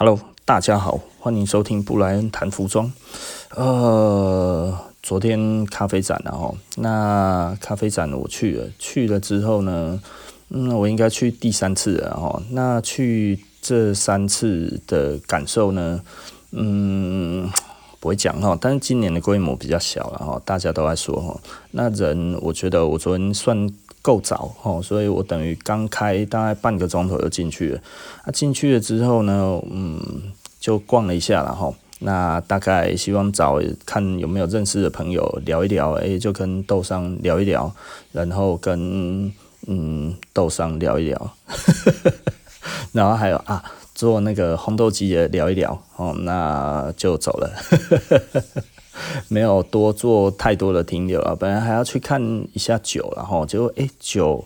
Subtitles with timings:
[0.00, 2.92] Hello，大家好，欢迎收听布莱恩谈服装。
[3.56, 10.00] 呃，昨天咖啡展然后，那咖啡展我去了，去了之后呢，
[10.50, 12.40] 嗯，我应该去第三次了哈。
[12.52, 16.00] 那去这三次的感受呢，
[16.52, 17.50] 嗯，
[17.98, 21.40] 不会讲哈，但是今年的规模比较小了哈，大家都在说哈。
[21.72, 23.68] 那人，我觉得我昨天算。
[24.02, 27.80] 够早哦，所以我等于刚开大概半个钟头就进去了。
[28.24, 30.00] 啊，进去了之后呢，嗯，
[30.60, 31.72] 就逛了一下了哈。
[32.00, 37.72] 那大概希望找看有没有认识的朋友聊一聊，诶、就跟豆商聊一聊，
[38.12, 39.32] 然后跟
[39.66, 41.34] 嗯豆商聊一聊，
[42.92, 43.64] 然后还有啊
[43.96, 47.50] 做那个烘豆机的聊一聊哦，那就走了。
[49.28, 52.20] 没有多做太多的停留啊，本来还要去看
[52.52, 54.44] 一下酒，然后结果诶酒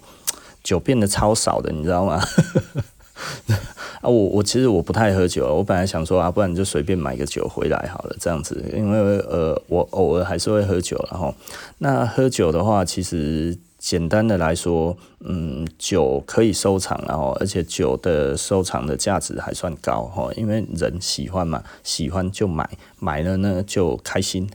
[0.63, 2.23] 酒变得超少的，你知道吗？
[4.01, 11.35] 啊，我我其实我不太喝酒，我本来想说啊，不然你就随便买个酒回来好了，这样子，因为呃我偶尔还是会喝酒，然后
[11.79, 13.57] 那喝酒的话，其实。
[13.83, 24.49] 简单的来说，嗯，酒可以收藏，然后而且酒的收藏的价值还算高哈，因为人喜欢嘛，喜欢就买，买了呢就开心。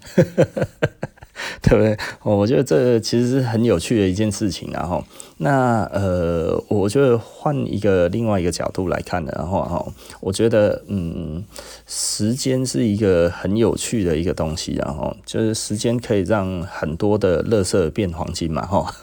[1.61, 1.97] 对不对？
[2.23, 5.03] 我觉得这其实是很有趣的一件事情，然后
[5.37, 9.85] 那呃，我觉得换一个另外一个角度来看的，然后哈，
[10.19, 11.43] 我觉得嗯，
[11.85, 18.93] 时间是一个很有趣的一个东西，然后就是时间可以让很多的垃圾变黄金嘛，哈。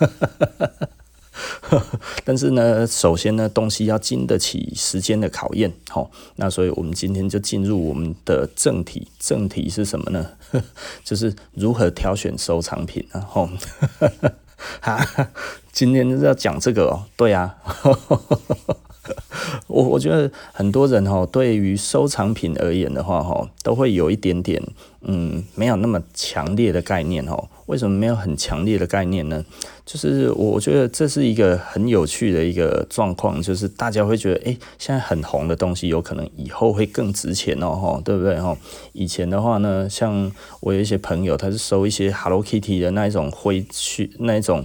[2.24, 10.30] 但是呢，首先呢，东西要经得起时间的考验，好，那所以我们今天就进入我们的正题，正题是什么呢？
[11.04, 13.20] 就是如何挑选收藏品，呢？
[13.28, 13.48] 吼，
[14.80, 15.06] 哈，
[15.72, 17.56] 今天就是要讲这个哦，对啊，
[19.74, 24.62] 我我觉得很多人哈，对于收藏品而言的话哈，都会有一点点，
[25.00, 27.48] 嗯，没有那么强烈的概念哦。
[27.66, 29.44] 为什么没有很强烈的概念呢？
[29.84, 38.40] 就是我觉得这是一个很有趣的一个状况，就是大家会觉得，诶，现在很红的东西，有可能以后会更值钱哦，吼，对不对？
[38.40, 38.56] 哈，
[38.92, 40.30] 以前的话呢，像
[40.60, 44.64] 我有一些朋友，他是收一些 Hello Kitty 的那一种灰去那一种。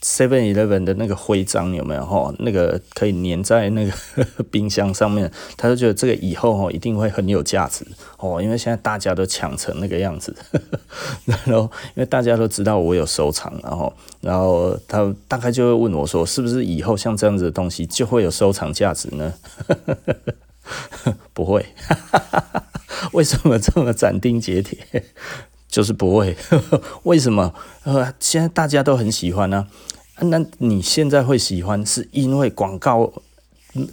[0.00, 2.32] Seven Eleven 的那个徽章有没有哈？
[2.38, 3.92] 那个可以粘在那个
[4.50, 7.84] 冰箱上面，他就觉得这个以后哈一定会很有价值
[8.18, 10.34] 哦，因为现在大家都抢成那个样子，
[11.26, 11.62] 然后
[11.96, 19.34] 因为大家都知道我有收藏，然后然后他大概就会问我说，是不是以后像这样子的东西就会有收藏价值呢？
[21.34, 21.66] 不会，
[23.12, 25.04] 为什么这么斩钉截铁？
[25.68, 26.34] 就是不会，
[27.02, 27.52] 为什么？
[27.84, 29.66] 呃，现在大家都很喜欢呢、
[30.20, 33.12] 那你现在会喜欢，是因为广告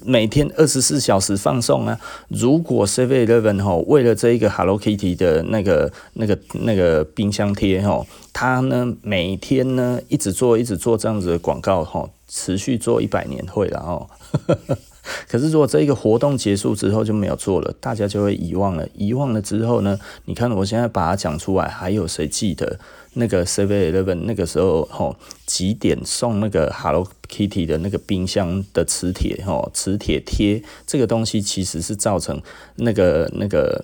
[0.03, 1.99] 每天二十四小时放送啊。
[2.27, 14.07] 如果 Seven Eleven 吼为了这一个 Hello Kitty 的那个、那个、那个冰箱贴吼，它呢每天呢一直做、一直做这样子的广告吼，持续做一百年会了哦。
[15.29, 18.87] 可是，如果这一个活动结束之后就没有做了，大家就会遗忘了。
[18.95, 19.99] 遗忘了之后呢？
[20.25, 22.79] 你看，我现在把它讲出来，还有谁记得
[23.15, 25.15] 那个 Seven Eleven 那个时候吼
[25.45, 30.61] 几点送那个 Hello Kitty 的那个冰箱的磁铁吼磁铁贴？
[30.85, 32.41] 这个东西其实是造成
[32.75, 33.83] 那个那个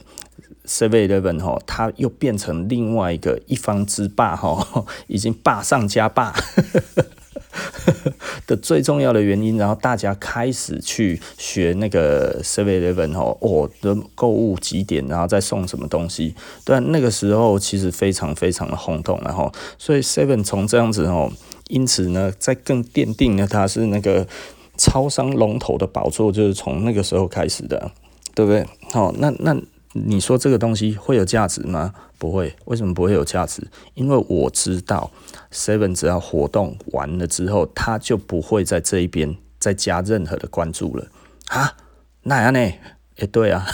[0.66, 6.34] Seven Eleven 吼，它又变成另外一个一方之霸吼，已经霸上加霸。
[8.48, 16.36] 的最重要的原因，然后大家开始去学那个 Seven Eleven 哦，哦的购物几点，然后再送什么东西。
[16.66, 21.32] 对，那个时候其实非常非常的轰动，然后所以 Seven 从这样子哦，
[21.70, 24.28] 因此呢，在更奠定了它是那个
[24.78, 27.92] 超商龙头的宝座，就是从那个时候开始的，
[28.36, 28.66] 对不对？
[28.92, 29.56] 好，那那。
[29.94, 31.94] 你说这个东西会有价值吗？
[32.18, 33.68] 不会，为什么不会有价值？
[33.94, 35.12] 因为我知道
[35.52, 41.08] ，Seven 只要活动完了之后，他就不会在这一边再加任何的关注了
[41.48, 41.76] 啊？
[42.24, 42.60] 那样呢？
[43.18, 43.68] 也，对啊，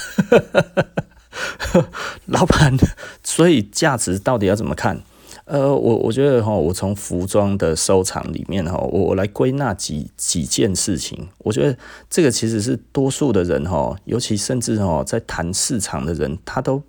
[2.25, 2.75] 老板，
[3.23, 5.01] 所以价值到底要怎么看？
[5.47, 11.25] 呃，我我觉得哈，我从服装的收藏里面哈，我我来归纳几几件事情。
[11.37, 11.77] 我觉得
[12.09, 16.83] 这个其实是多数的人哈，尤其甚至哈，在谈市场的人，他都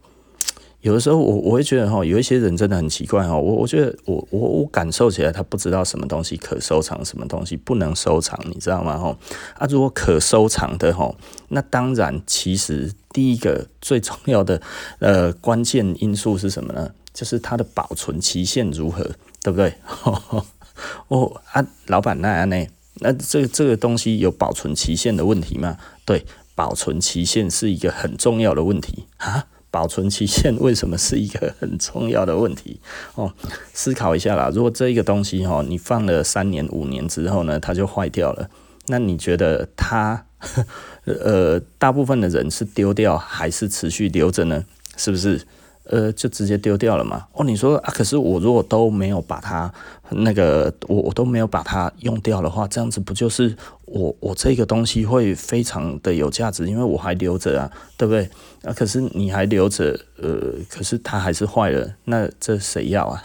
[0.80, 3.38] 有的时候我我会觉得哈，有一些人真的很奇怪哈。
[3.38, 8.98] 我我觉得我我我感受起来，他不知道什么东西可收藏，什么东西不能收藏，你知道吗？
[8.98, 9.16] 哈
[9.56, 11.14] 啊，如果可收藏的哈，
[11.50, 14.60] 那当然其实第一个最重要的
[14.98, 16.90] 呃关键因素是什么呢？
[17.18, 19.02] 就是它的保存期限如何，
[19.42, 19.74] 对不对？
[21.08, 22.64] 哦啊，老板那样呢？
[23.00, 25.76] 那这这个东西有保存期限的问题吗？
[26.04, 26.24] 对，
[26.54, 29.46] 保存期限是一个很重要的问题啊？
[29.72, 32.80] 保存期限为什么是一个很重要的问题？
[33.16, 33.34] 哦，
[33.74, 34.48] 思考一下啦。
[34.54, 38.48] 如果这一个东西哈，你放了三年、五年之后呢，它就坏掉了，
[38.86, 40.24] 那你觉得它，
[41.04, 44.64] 呃，大部分的人是丢掉还是持续留着呢？
[44.96, 45.44] 是不是？
[45.88, 47.26] 呃，就直接丢掉了嘛？
[47.32, 49.72] 哦，你说啊，可是我如果都没有把它
[50.10, 53.56] 那个，我我都没有把它用掉的话，这样子不就是
[53.86, 58.28] 我我这个东西会非常的有价值，因为我还留着啊，对不对？
[58.62, 63.22] 啊，可是你还留着，呃，可是它还是坏了，那这谁要啊？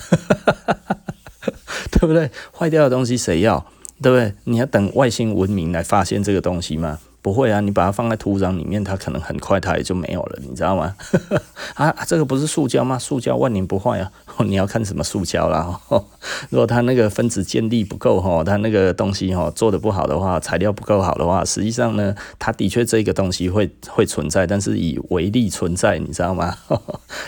[1.92, 2.30] 对不对？
[2.52, 3.66] 坏掉的东西谁要？
[4.02, 4.34] 对不对？
[4.46, 7.00] 你要等外星文明来发现这个东西吗？
[7.24, 10.94] 不会啊，你把它放在土壤里面，它可能很快它也就没有了，你知道吗？
[11.76, 13.00] 啊，这个不是塑胶吗？
[13.00, 14.12] 塑胶万年不坏啊！
[14.46, 15.80] 你要看什么塑胶啦？
[16.52, 26.54] 如果它那个分子键力不够哈，它那个东西哈做得不好的话，材料不够好的话，实际上呢，它的确这个东西会会存在，但是以微粒存在，你知道吗？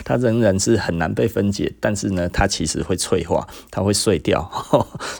[0.04, 4.46] 它仍然是很难被分解，但是呢，它其实会脆化，它会碎掉，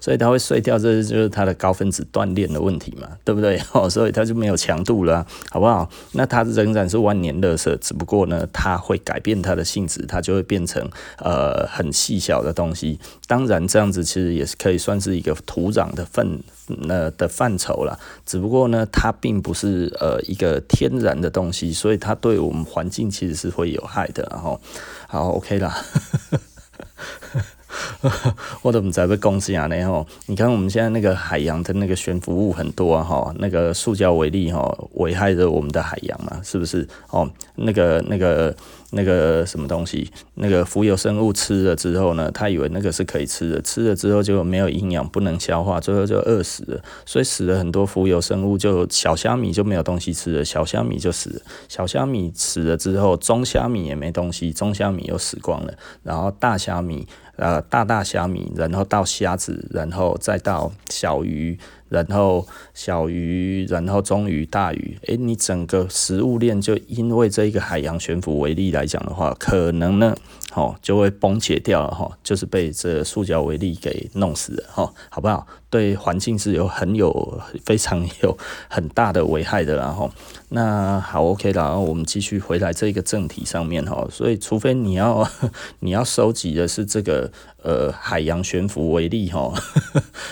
[0.02, 3.58] 所以它会碎掉，这就是它的高分子断链的问题嘛，对不对？
[3.72, 4.54] 哦所以它就没有。
[4.66, 5.88] 强度了，好不好？
[6.12, 10.82] 那它仍然是万年垃圾，只不过呢，它会改变它的性质，它就会变成
[11.18, 12.98] 呃很细小的东西。
[13.28, 16.42] 当然，这样子其实也是可以算是一个土壤的粪
[16.88, 17.96] 呃的范畴了。
[18.24, 24.26] 只不过呢，它并不是呃一个天然的东西，所以它对我们环境其实是会有害的。
[24.32, 24.60] 然后，
[25.06, 25.76] 好，OK 啦。
[28.62, 29.66] 我都不知道被攻击啊！
[29.68, 36.86] 然后你看我们现在那个海洋的那个悬浮物很多啊哈，那个塑胶为例哈，危害着我们的海洋嘛，是不是？
[37.10, 38.54] 哦，那个那个
[38.90, 46.82] 那个什么东西，那个浮游生物吃了之后呢，他以为那个是可以吃的，吃了之后就没有营养，不能消化，最后就饿死了。
[47.04, 51.40] 所以死了很多浮游生物，就小虾米就没有东西吃了，小虾米就死了。
[51.68, 57.06] 小虾米死了之后，中虾米也没东西，中虾米又死光了，然后大虾米。
[57.36, 64.98] 呃，大大虾米，然后到虾子，然后再到小鱼，然后小鱼，然后中鱼、大鱼。
[65.06, 70.16] 诶，你整个食物链就因为这一个海洋悬浮微粒来讲的话，可能呢，
[70.54, 75.46] 哦，就会崩解掉了哈，就是被这塑胶微粒给弄死了哈，好不好？
[75.68, 78.38] 对环境是有很有非常有
[78.68, 80.10] 很大的危害的，然后
[80.50, 85.28] 那好 OK 了，然后我们继续回来这个正题上面哈，所以除非你要
[85.80, 87.30] 你要收集的是这个
[87.66, 89.52] 呃海洋悬浮微粒哈，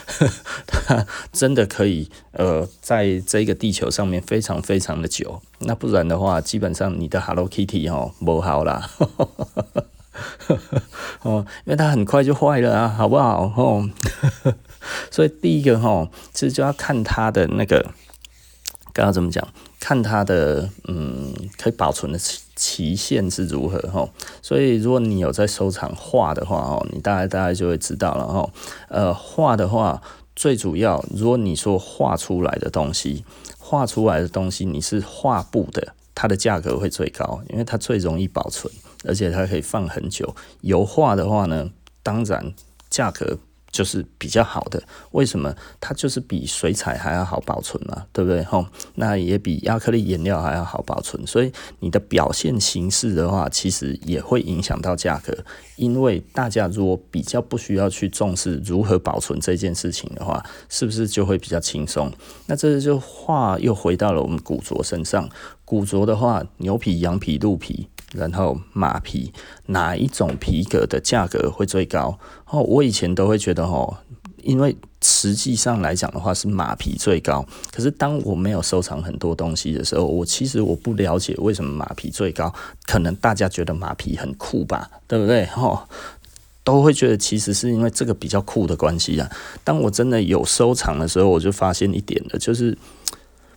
[0.70, 8.88] 它真的可以呃在这个地球上面非常非常的久，那不然的话，基本上你的 Hello Kitty 哈不好啦。
[11.22, 13.52] 哦，因为它很快就坏了啊，好不好？
[13.56, 13.90] 哦，
[15.10, 17.82] 所以第一个哈，其实就要看它的那个，
[18.92, 19.46] 刚刚怎么讲？
[19.80, 22.18] 看它的嗯，可以保存的
[22.64, 24.08] 期限是如何哈。
[24.40, 28.50] 所以如果你有在收藏画的话哦，你大概大概就会知道了哈。
[28.88, 30.00] 呃，画的话，
[30.34, 33.24] 最主要，如果你说画出来的东西，
[33.58, 38.72] 画出来的东西你是画布的，它的价格会最高，因为它最容易保存。
[39.06, 40.34] 而且它可以放很久。
[40.62, 41.70] 油画的话呢，
[42.02, 42.54] 当然
[42.88, 43.38] 价格
[43.74, 44.80] 就是比较好的。
[45.10, 45.52] 为什么？
[45.80, 48.44] 它就是比水彩还要好保存嘛，对不对？
[48.44, 51.26] 吼，那也比亚克力颜料还要好保存。
[51.26, 51.50] 所以
[51.80, 55.36] 你的表现形式的话，其实也会影响到价格。
[55.74, 62.12] 因为大家如果比较不需要去重视如何保存这件事情的话，是不是就会比较轻松？
[62.46, 65.28] 那这就话又回到了我们古着身上。
[65.64, 67.88] 古着的话，牛皮、羊皮、鹿皮。
[68.14, 69.32] 然后马皮
[69.66, 72.18] 哪一种皮革的价格会最高？
[72.48, 73.96] 哦，我以前都会觉得哦，
[74.42, 77.44] 因为实际上来讲的话是马皮最高。
[77.72, 82.54] 可是当我没有收藏很多东西的时候，我其实我不了解为什么马皮最高。
[82.86, 85.48] 可能大家觉得马皮很酷吧，对不对？
[85.56, 85.86] 哦，
[86.62, 89.28] 都会觉得其实是因为这个比较酷的关系啊。
[89.64, 92.78] 当我真的有收藏的时候，我就发现一点了，就是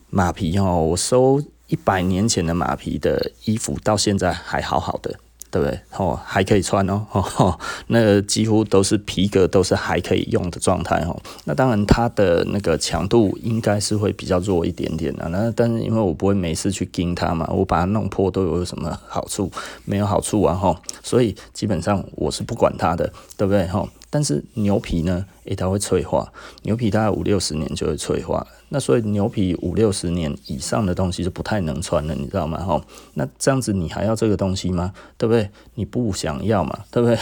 [0.09, 1.41] 马皮哦，我收。
[1.67, 5.19] 一百年前的马皮的衣服到现在还好好的，
[5.51, 5.79] 对不对？
[5.97, 11.19] 哦，还可以穿哦，哦，那几乎都是皮革，都是还可以用的状态哦。
[11.45, 15.27] 那当然，它的那个强度应该是会比较弱一点点的。
[15.29, 19.51] 那但是因为我不会没事去盯它嘛，我把它弄破都有什么好处？
[19.83, 20.81] 没有好处啊，哈。
[21.03, 23.67] 所以基本上我是不管它的，对不对？
[23.67, 23.87] 哈。
[24.09, 25.25] 但是牛皮呢？
[25.43, 26.31] 诶，它会脆化。
[26.63, 28.45] 牛皮大概五六十年就会脆化。
[28.69, 32.57] 那所以牛皮五六十年以上的东西是不太能穿了，你知道吗？
[32.63, 32.83] 哈，
[33.13, 34.93] 那这样子你还要这个东西吗？
[35.17, 35.49] 对不对？
[35.75, 36.79] 你不想要嘛？
[36.91, 37.17] 对不对？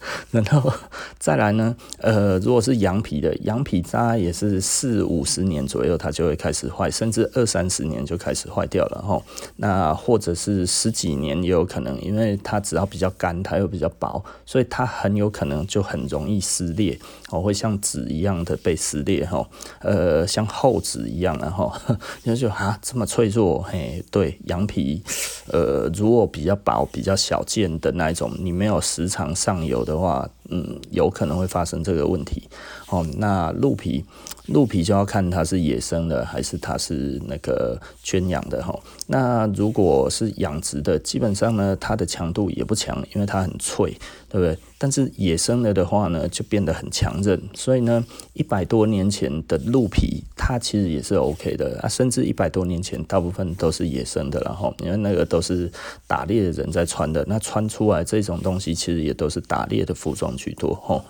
[0.30, 0.72] 然后
[1.18, 9.20] 再来呢，呃，如果是羊皮的，羊皮大概也是四五十年左右，它就会开始坏，甚至二三十年就开始坏掉了哈。
[9.56, 16.98] 那或者是十几年也有可能，因为它只要比较干，它又比较薄，所以它很有可能就很容易撕裂
[17.30, 19.46] 哦，会像纸一样的被撕裂哈，
[19.80, 21.72] 呃，像厚纸一样然后
[22.24, 25.02] 就就啊这么脆弱嘿，对，羊皮，
[25.48, 30.28] 呃，如果比较薄、比较小件的那一种，你没有时常上油的话。
[30.48, 32.48] 嗯，有可能会发生这个问题。
[32.88, 34.04] 哦，那鹿皮，
[34.46, 38.78] 鹿皮就要看它是野生的还是它是那个圈养的哈。
[39.06, 43.90] 那如果是养殖的，基本上呢，它的强度也不强，因为它很脆，
[44.30, 44.58] 对不对？
[44.80, 47.38] 但是野生的的话呢，就变得很强韧。
[47.52, 48.02] 所以呢，
[48.32, 51.88] 一百多年前的鹿皮，它其实也是 OK 的啊。
[51.88, 55.70] 甚至一百多年前，大部分都是野生的，然后因为那个都是
[56.06, 61.04] 打猎的人在穿的，那穿出来这种东西，其实也都是打猎的服装许多哈。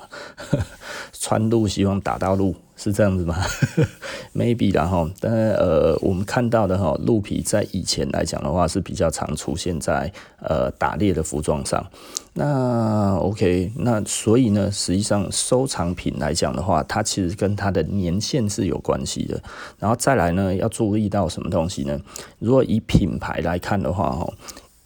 [1.13, 1.69] 穿鹿。
[1.79, 3.37] 希望打到鹿是这样子吗？
[4.35, 11.87] Maybe 然后，但呃，我们看到的哈，鹿皮在以前来讲的话是比较常出现在呃打猎的服装上。
[12.33, 19.41] 那 OK，那所以呢，实际上收藏品来讲的话，它其实跟它的年限是有关系的。
[19.79, 22.01] 然后再来呢，要注意到什么东西呢？
[22.39, 24.33] 如果以品牌来看的话，哈。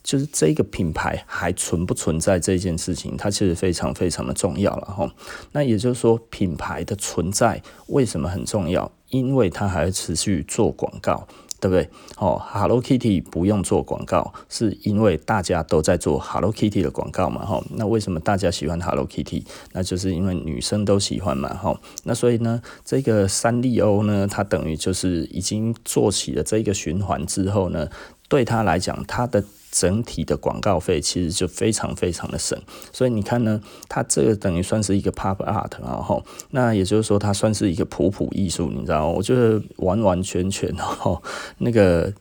[0.02, 5.10] 就是这个品牌还存不存在这件事情，它其实非常非常的重要了哈。
[5.52, 8.90] 那也就是说，品牌的存在为什么很重要？
[9.10, 11.28] 因为它还持续做广告，
[11.60, 11.88] 对不对？
[12.16, 17.62] 哦，Hello Kitty 不用做广告，是因为大家都在做 Hello Kitty 的广告嘛哈。
[17.76, 19.44] 那为什么大家喜欢 Hello Kitty？
[19.72, 21.78] 那就是因为女生都喜欢嘛哈。
[22.04, 27.86] 那所以呢，这个三丽鸥呢，它等于就是已经做起了这个循环之后呢，
[28.28, 32.56] 对它来讲，它的整体的广告费其实就非常非常的省，
[32.92, 39.08] 所以你看呢，它这个等于算是一个 pop art，然后那也就是说它算是一个普普艺术，你知道吗？
[39.08, 40.68] 我觉得完完全全
[41.02, 41.20] 哦，
[41.56, 42.12] 那个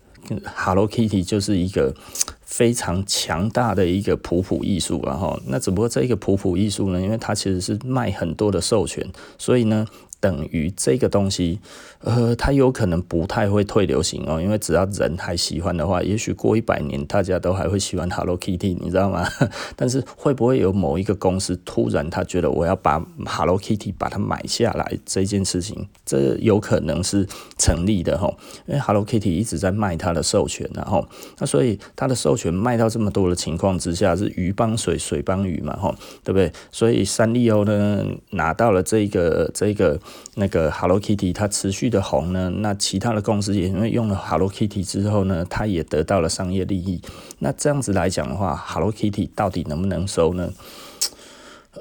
[0.55, 1.93] Hello Kitty 就是一个
[2.41, 9.05] 非常强大的一个普普艺术，然后那只不过这个普普艺术呢，因为它其实是卖很多的授权，
[9.37, 9.85] 所以呢。
[10.21, 11.59] 等于这个东西，
[12.03, 19.27] 呃，它有可能不太会退流行哦，因为只要人还喜欢的话，也许过一百年大家都还会喜欢 Hello Kitty，你知道吗？
[19.75, 27.27] 但是会不会有某一个公司突然他觉得我要把 Hello Kitty 把它买下来这件事情，这有可能是
[27.57, 28.33] 成立的哈，
[28.65, 36.51] 因为 Hello Kitty 一直在卖它的授权，然后那所以它的授权卖到这么多的情况之下，是鱼帮水，水帮鱼嘛，哈，对不对？
[36.71, 39.99] 所以三丽鸥呢拿到了这个这个。
[40.35, 46.99] 那个 Hello Kitty 它持续的红呢，那其他的公司也因为用了 Hello Kitty 之后呢，它也得到了商业利益。
[47.37, 50.51] 那这样子来讲的话，Hello Kitty 到底能不能收呢？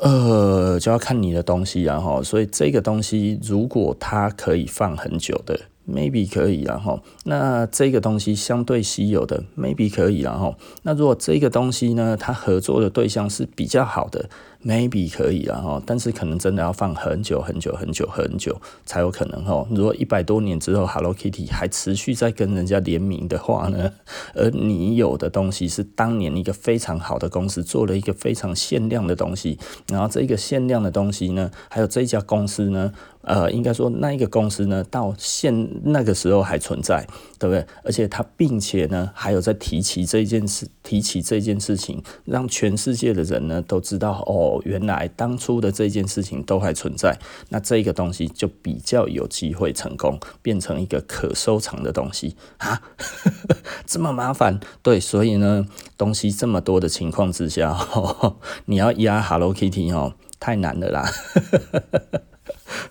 [0.00, 14.28] 呃，就要看你的东西然后，所以这个东西如果它可以放很久的，maybe 可以然后，那这个东西相对稀有的，maybe 可以然后，那如果这个东西呢，它合作的对象是比较好的。
[14.64, 19.66] Maybe 可以了哈，但是可能真的要放很久很久很久很久才有可能哈。
[19.70, 23.92] 如果一百多年之后，Hello Kitty 还持续在跟人家联名的话呢，
[24.34, 32.92] 而你有的东西是当年一个非常好的公司做了一个非常限量的东西，然后这个限量的东西呢，还有这家公司呢。
[33.22, 37.06] 呃，应该说那一个公司呢，到现那个时候还存在，
[37.40, 37.66] 对不对？
[37.82, 47.18] 而且他并且呢，还有在提起这件事，提起这件事情，让全世界的人呢都知道，哦，原来当初的这件事情都还存在。
[47.48, 52.82] 那这个东西就比较有机会成功，变成一个可收藏的东西啊，
[53.86, 54.60] 这么麻烦？
[54.82, 55.66] 对，所以呢，
[55.96, 61.10] 东西这么多的情况之下，呵 呵你要压 Hello Kitty 哦，太难了啦。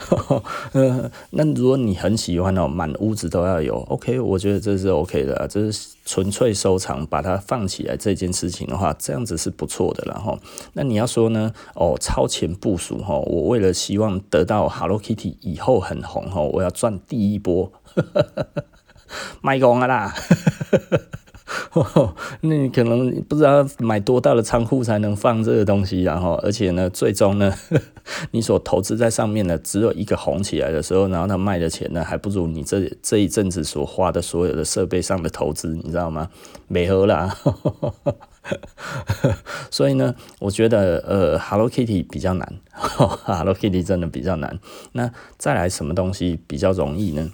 [0.73, 10.03] 呃，那如果你很喜欢哦，满屋子都要有，OK，我觉得这是 OK 的，这是纯粹收藏，把它放起来这件事情的话，这样子是不错的。
[10.05, 10.37] 然后，
[10.73, 11.53] 那你要说呢？
[11.75, 17.71] 哦，超前部署哈，我为了希望得到 Hello Kitty 以后很红哈，我要赚第一波，
[19.41, 20.13] 卖光了啦。
[22.41, 27.53] 那你可能不知道买多大的仓库才能放这个东西，然后而且呢，最终呢，
[28.31, 36.29] 你所投资在上面呢，只有一个红起来的时候，然后它卖的钱呢，还不如你这这一阵子所花的所有的设备上的投资，你知道吗？
[36.67, 37.35] 没合啦，
[39.71, 44.59] 所以呢，我觉得呃，Hello Kitty 比较难，Hello Kitty 真的比较难。
[44.91, 47.31] 那再来什么东西比较容易呢？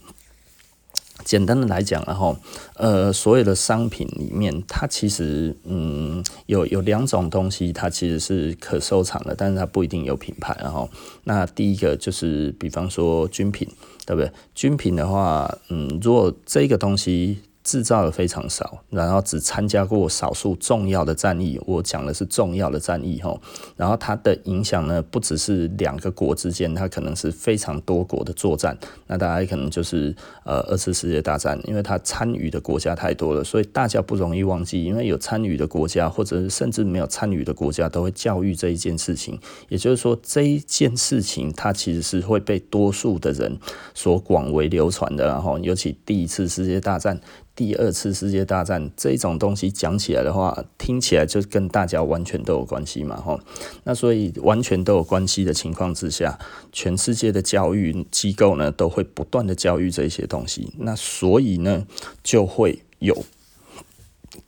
[1.26, 2.38] 简单的来讲，然后
[2.76, 10.56] 呃，所有的商品里面，它其实嗯有有两种东西，它其实是可收藏的，但是它不一定有品牌。
[10.62, 10.90] 然后
[11.26, 13.68] 那第一个就是，比方说军品，
[14.06, 14.32] 对不对？
[14.54, 17.40] 军品的话，嗯，如果这个东西。
[17.66, 21.60] 制造的非常少，然后只参加过少数重要的战役。
[21.66, 23.36] 我讲的是重要的战役哈，
[23.76, 28.78] 然后它的影响呢，不只是两个国之间，它可能是非常多国的作战。
[29.08, 34.84] 那大家可能就是呃二次世界大战，因为它参与的国家太多了，所以大家不容易忘记。
[34.84, 39.40] 因为有参与的国家，或者是甚至没有参与的国家，都会教育这一件事情。
[39.70, 43.58] 也就是说，这一件事情它其实是会被多数的人
[43.96, 45.26] 所广为流传的。
[45.26, 47.20] 然后，尤其第一次世界大战。
[47.56, 53.40] 第二次世界大战这种东西讲起来的话，听起来就跟大家完全都有关系嘛，吼。
[53.86, 56.38] 那所以完全都有关系的情况之下，
[56.74, 60.74] 全世界的教育机构呢都会不断的教育这些东西。
[60.80, 61.86] 那所以呢，
[62.22, 63.24] 就会有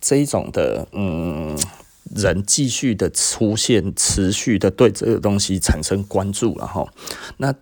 [0.02, 1.58] 这种的嗯
[2.14, 6.90] 人继续的出现，持续的对这个东西产生关注，然后
[7.38, 7.56] 那。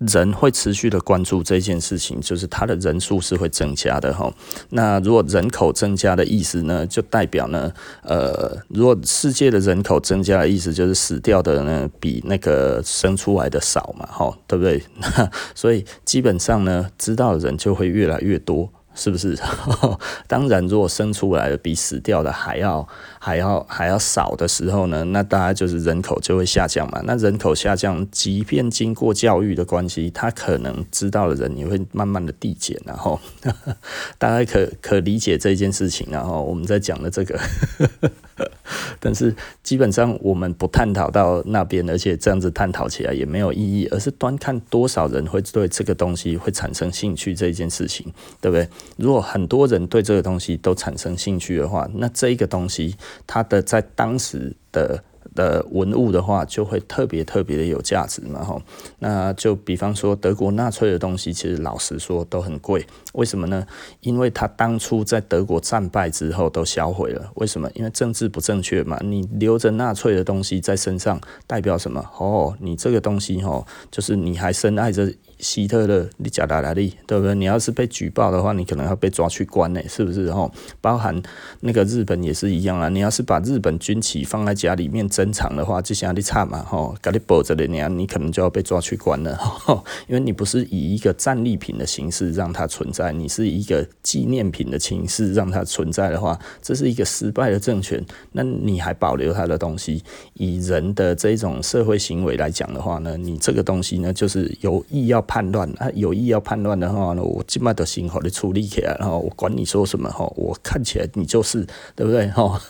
[0.00, 4.32] 人会持续的关注这件事情，就是它的人数是会增加的哈。
[4.70, 7.70] 那如果人口增加的意思呢，就代表呢，
[8.02, 14.82] 呃，如果世界的人口增加的意思，就是死掉的呢比那个生出来的少嘛，哈，对不对？
[15.54, 18.70] 所以基本上呢，知道的人就会越来越多。
[18.92, 19.38] 是不是？
[20.26, 22.86] 当然，如果生出来的比死掉的还要
[23.22, 27.02] 还要还要少的时候呢，那大家就是人口就会下降嘛。
[27.04, 33.20] 那人口下降，即便经过教育的关系，他可能知道的人也会慢慢的递减，然后
[34.16, 36.08] 大家可可理解这件事情。
[36.10, 37.38] 然后我们在讲的这个。
[38.98, 48.10] 但是基本上我们不探讨到那边，而且这样子探讨起来也没有意义，而是端看多少人会对这个东西会产生兴趣这一件事情，
[48.40, 48.66] 对不对？
[48.96, 52.96] 如果很多人对这个东西都产生兴趣的话，那这一个东西
[53.26, 55.02] 它的在当时的。
[55.32, 58.60] 的文物的话，就会特别特别的有价值嘛，吼。
[58.98, 62.84] 那就比方说德国纳粹的东西，其实老实说都很贵。
[63.12, 63.64] 为什么呢？
[64.00, 67.30] 因为他当初在德国战败之后都销毁了。
[67.36, 67.70] 为什么？
[67.74, 68.98] 因为政治不正确嘛。
[69.04, 72.04] 你留着纳粹的东西在身上，代表什么？
[72.18, 75.12] 哦，你这个东西吼，就是你还深爱着。
[75.40, 76.94] 希特勒，你假打哪里？
[77.06, 77.34] 对不对？
[77.34, 80.30] 你要是被举报的话，你可能要被抓去关呢，是不是？
[80.30, 81.20] 吼，包含
[81.60, 82.88] 那个日本也是一样啊。
[82.90, 98.04] 你要是把日本军旗放在家里面珍藏的话，就像你差嘛，吼，给你保着的那样，你可能就要被抓去关了，吼， 因为你不是以一个战利品的形式让它存在，你是一个纪念品的形式让它存在的话，这是一个失败的政权。
[98.32, 100.02] 那你还保留它的东西，
[100.34, 105.24] 以人的这种社会行为来讲的话呢，你这个东西呢，就是有意要。
[105.30, 111.64] 叛乱啊，有意要叛乱的话呢，我今麦的心好的处理起来，然后我管你说什么哈，我看起来你就是
[111.94, 112.60] 对不对哈？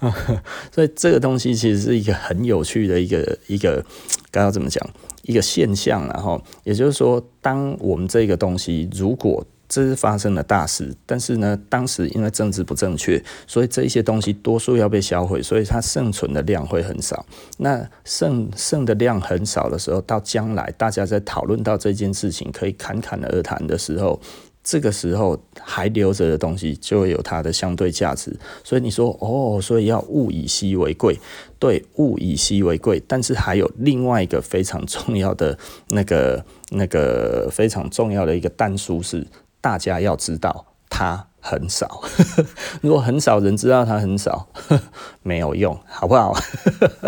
[0.72, 3.84] 所以这个东西其实是一个很有趣的一个一个
[4.30, 4.82] 刚刚怎么讲
[5.24, 9.44] 一个现象，然后也就是说，当我们这个东西如果。
[9.68, 17.26] 这是发生了大事，但是呢，当时因为政治不正确，所以这一些东西多数要被销毁，所以它剩存的量会很少。
[17.58, 24.20] 那剩剩的量很少的时候，到将来大家在讨论到这件事情可以侃侃而谈的时候，
[24.62, 28.36] 这个时候还留着的东西就会有它的相对价值。
[28.62, 31.18] 所以你说哦，所以要物以稀为贵，
[31.58, 33.02] 对，物以稀为贵。
[33.08, 39.26] 但是还有另外一个非常重要的那个那个非常重要的一个但书是。
[39.66, 42.00] 大家要知道，它很少。
[42.82, 44.46] 如果很少人知道它很少，
[45.24, 46.32] 没有用，好不好？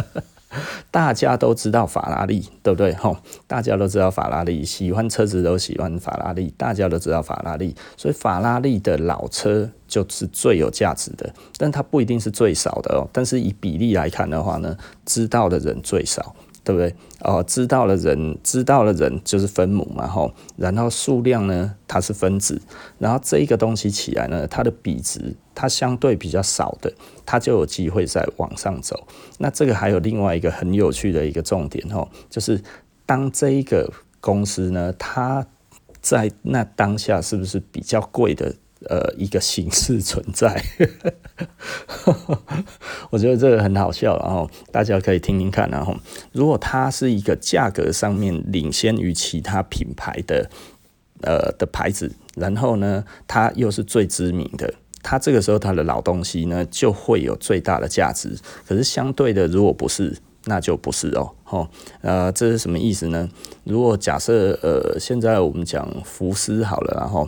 [0.90, 2.92] 大家都知道法拉利，对不对？
[2.94, 3.16] 吼，
[3.46, 13.06] 大家都知道法拉利，喜欢车子都喜欢法拉利，大家都知道法拉利，所以法拉利的老车就是最有价值的，但它不一定是最少的哦。
[13.12, 16.34] 但是以比例来看的话呢，知道的人最少。
[16.68, 16.94] 对不对？
[17.20, 20.34] 哦，知道了人，知道了人就是分母嘛，吼。
[20.54, 22.60] 然后数量呢，它是分子。
[22.98, 26.92] 然后这一个东西起来呢，它的比值，它相对比较少的，
[27.24, 29.06] 它就有机会再往上走。
[29.38, 32.62] 那这个还有另外一个很有趣的一个重点，吼，就是
[33.06, 35.46] 当这一个公司呢，它
[36.02, 38.54] 在那当下是不是比较贵的？
[38.88, 40.64] 呃，一个形式存在，
[43.10, 45.94] 我觉得这个很好笑，然后大家可以听听看，然后
[46.32, 50.48] 如果它是一个价格上面领先于其他品牌的
[51.20, 54.72] 呃的牌子，然后呢，它又是最知名的，
[55.02, 58.36] 它这个时候它的老东西呢就会有最大的价值。
[58.66, 61.32] 可是相对的，如果不是，那就不是哦。
[61.50, 61.68] 哦，
[62.02, 63.28] 呃，这是什么意思呢？
[63.64, 67.26] 如果假设呃，现在我们讲福斯好了，然后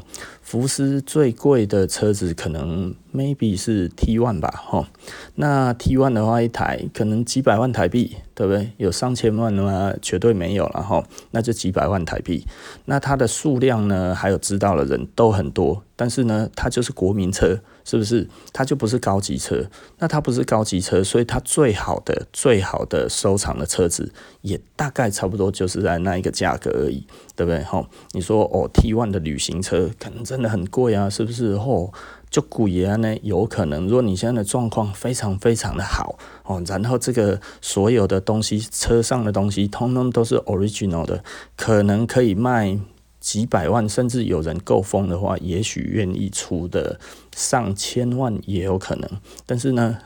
[0.50, 4.88] 福斯最贵的车子可能 maybe 是 T one 吧，哈，
[5.36, 8.72] 那 T one 的话一台可能几百万台币，对不对？
[8.76, 9.94] 有上千万的吗？
[10.02, 12.44] 绝对没有了哈，那就几百万台币。
[12.86, 17.60] 那它的数量呢，还有知道的人都很多，但是呢，它就是国民车。
[17.82, 18.28] 是不是？
[18.52, 19.64] 它就不是高级车，
[19.98, 27.04] 那它不是高级车，所以它最好的、最好的收藏的车子，也大概差不多就是在那一个价格而已，
[27.40, 27.64] 对不对？
[27.64, 31.52] 吼，你说哦，T1 的旅行车可能真的很贵啊，是不是？
[31.52, 31.90] 哦，
[32.28, 33.88] 就古爷呢，有可能。
[33.88, 41.24] 如果你现在的状况非常非常的好哦，然后这个所有的东西，车上的东西，通通都是 original 的，
[41.56, 42.78] 可能可以卖。
[43.20, 46.98] 几百万，甚至有人够疯的话，也许愿意出的
[47.36, 49.10] 上千万也有可能。
[49.44, 49.98] 但是呢，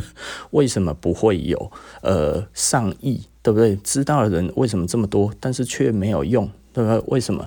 [0.52, 1.72] 为什么不会有
[2.02, 3.74] 呃上亿，对不对？
[3.76, 7.02] 知道的人为什么这么多，但是却没有用，对不对？
[7.08, 7.44] 为什么？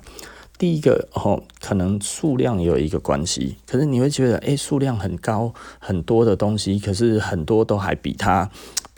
[0.57, 3.55] 第一个哦，可能数量有一个关系。
[3.65, 8.49] 可是你会觉得，诶，数量很高，很多的东西，可是很多都还比它。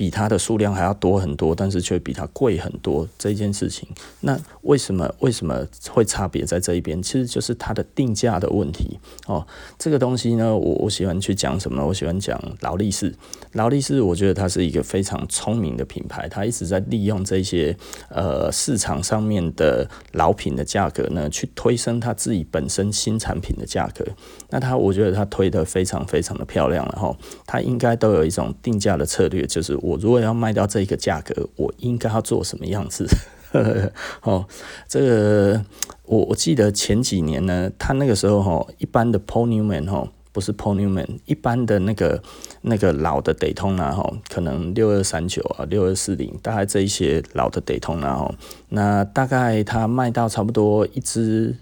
[0.04, 3.88] 比它的数量还要多很多，但是却比它贵很多这件事情，
[4.20, 7.02] 那为什么为什么会差别在这一边？
[7.02, 9.48] 其实就是它的定价的问题哦。
[9.80, 11.88] 这个东西呢，我我喜欢去讲什么？
[11.88, 13.16] 我喜欢讲劳力士。
[13.54, 17.74] 劳力士，我觉得它是一个非常聪明的品牌，它一直在利用这些
[18.10, 24.04] 呃市场上面的老品的价格呢，去推升它自己本身新产品的价格。
[24.50, 27.16] 那它，我觉得它推得非常非常的漂亮了哈。
[27.46, 29.78] 它应该都有一种定价的策略，就是。
[29.84, 33.06] 我如果要卖到这个价格，我应该要做什么样子？
[33.52, 33.92] 呵 呵
[34.24, 34.48] 哦，
[34.88, 35.64] 这个
[36.06, 42.24] 我我记得前几年呢，他那个时候哈，一般的 Paul Newman 哈，不是 Paul Newman，一般的那个
[42.62, 48.34] 那个老的 Daytona 哈，可能六二三九啊，六二四零，大概这一些老的 Daytona 哈，
[48.70, 51.56] 那大概他卖到差不多一只。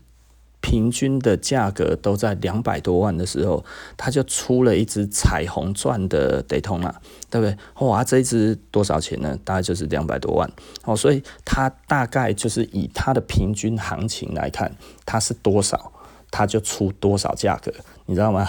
[0.61, 3.65] 平均的价格都在两百多万的时候，
[3.97, 6.93] 他就出了一只彩虹钻的 Daytona，
[7.29, 7.57] 对不对？
[7.85, 9.37] 哇，这一只多少钱呢？
[9.43, 10.49] 大概就是两百多万。
[10.85, 14.71] 哦，所以它大概就是以它的平均行情来看，
[15.05, 15.91] 它是多少，
[16.29, 17.73] 它就出多少价格，
[18.05, 18.47] 你知道吗？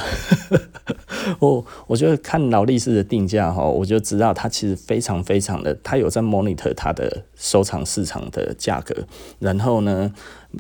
[1.39, 8.95] 我我觉得看劳力士的定价哈，我就知道它其实非常非常的，它有在 monitor 它的收藏市场的价格，
[9.39, 10.13] 然后呢。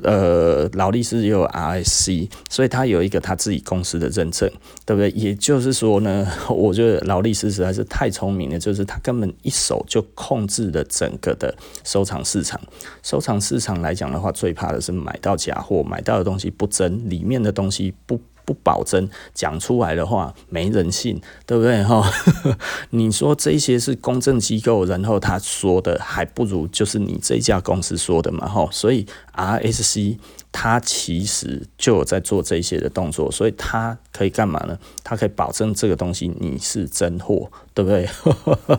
[0.05, 4.51] 呃，劳力士也有 RSC，所以它有一个它自己公司的认证，
[4.87, 5.11] 对不对？
[5.11, 12.59] 也就是说呢， 我觉得劳力士实在是太聪明了，就是它根本一手就控制了整个的收藏市场。
[13.03, 18.19] 收藏市场来讲的话，最怕的是买到假货，买到的东西不真，里面的东西不。
[18.45, 22.09] 不保真，讲出来的话没人信，对不对哈？
[22.91, 28.69] 你说这些是公证机构，然后他说的还不如就是你这家公司说的嘛哈。
[28.71, 30.19] 所以 RSC
[30.53, 34.79] 他其实就有在做这些的动作，所以他可以干嘛呢？
[35.03, 38.07] 他可以保证这个东西你是真货，对不对？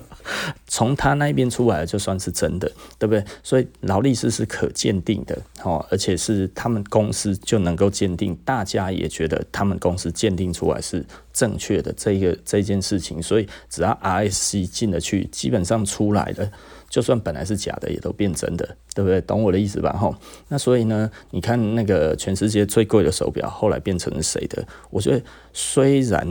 [0.67, 3.25] 从他那边出来的就算是真的，对不对？
[3.41, 16.51] 所以劳力士是可鉴定的，哦，而且是他们公司就能够鉴定，大家也觉得他们公司鉴定出来是正确的这个这件事情，所以只要 RSC 进得去，基本上出来的，
[16.93, 19.19] 就算本来是假的，也都变真的，对不对？
[19.21, 19.91] 懂我的意思吧？
[19.93, 20.15] 哈，
[20.49, 24.63] 那所以呢，你看那个全世界最贵的手表，后来变成谁的？
[24.91, 25.19] 我觉得
[25.53, 26.23] 虽然。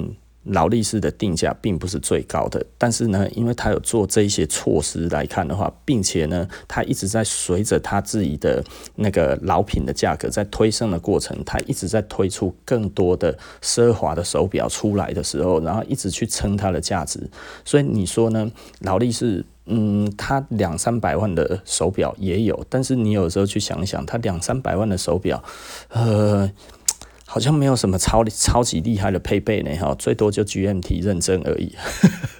[0.46, 8.60] 劳力士的定价并不是最高的，但是呢，因为他有做这些措施来看的话，并且呢，他一直在随着他自己的
[8.96, 17.20] 那个老品的价格在推升的过程，他一直在推出更多的奢华的手表出来的时候，然后一直去撑它的价值。
[17.64, 18.50] 所以你说呢？
[18.80, 25.42] 劳力士，嗯，他两三百万的手表也有，但是你有时候去想一想，他两三百万的手表，
[25.90, 26.50] 呃。
[27.24, 31.74] 好像没有什么超超级厉害的配备呢，哈，最多就 GMT 认证而已，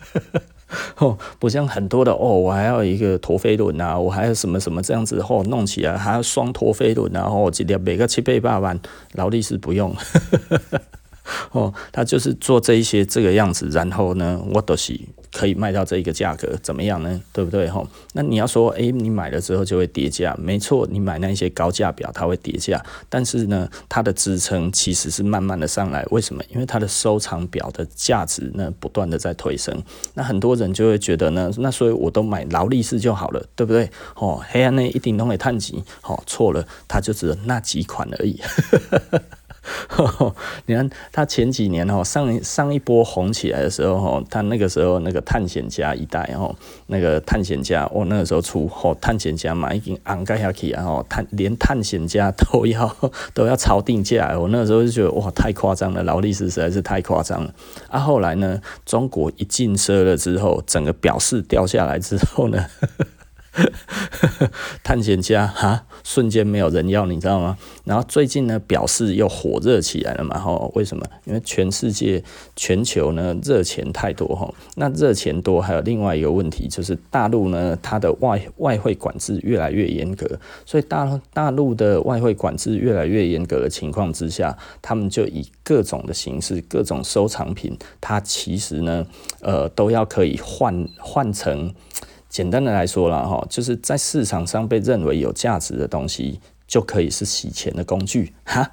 [1.01, 8.79] 哦，不像很多的哦，我还要一个陀飞轮啊，我还有什么什么这样子，哦，弄起来还要双陀飞轮啊，哦，一粒每个七倍八万，
[9.13, 9.97] 劳力士不用。
[11.53, 14.99] 哦，他就是做这一些这个样子，然后呢，我都是
[15.31, 17.21] 可以卖到这一个价格，怎么样呢？
[17.33, 17.69] 对不对？
[17.69, 26.43] 哈，那你要说，哎，你买了之后就会跌价，没错，你买那一些高价表，它会跌价，但是呢，它的支撑其实是慢慢的上来，为什么？
[26.51, 29.83] 因为它的收藏表的价值呢，不断的在推升，
[30.15, 33.91] 那很多人就会觉得呢，那所以我都买劳力士就好了，对不对？
[34.17, 38.39] 哦，黑暗内一定都会探级，哦，错了，它就只有那几款而已。
[40.67, 46.55] 你看他前几年哈上上一波红起来的时候哈，他那个时候那个探险家一代哈，
[46.87, 52.97] 那个探险家哦那个时候出哦探险家嘛已经昂盖下去啊哈，探连探险家都要
[53.35, 57.55] 都要超定价，我那个时候就觉得哇太夸张了，劳力士实在是太夸张了
[57.89, 58.01] 啊。
[58.01, 62.67] 后来呢，中国一禁奢了之后，整个表示掉下来之后呢。
[64.83, 67.57] 探险家哈，瞬间没有人要，你知道吗？
[67.85, 70.39] 然后最近呢，表示又火热起来了嘛？
[70.39, 71.05] 哈，为什么？
[71.25, 72.23] 因为全世界、
[72.57, 74.53] 全球呢，热钱太多哈。
[74.77, 80.27] 那热钱多，还有另外一个问题，就是大陆呢，它的外外汇管制越来越严格，
[80.65, 89.07] 所以大大陆的外汇管制越来越严格的情况之下，他们就以各种的形式、各种收藏品，它其实呢，
[89.41, 91.73] 呃，都要可以换换成。
[92.33, 98.71] 简单的来说了哈，就是在市场上被认为有价值的东西，就可以是洗钱的工具哈。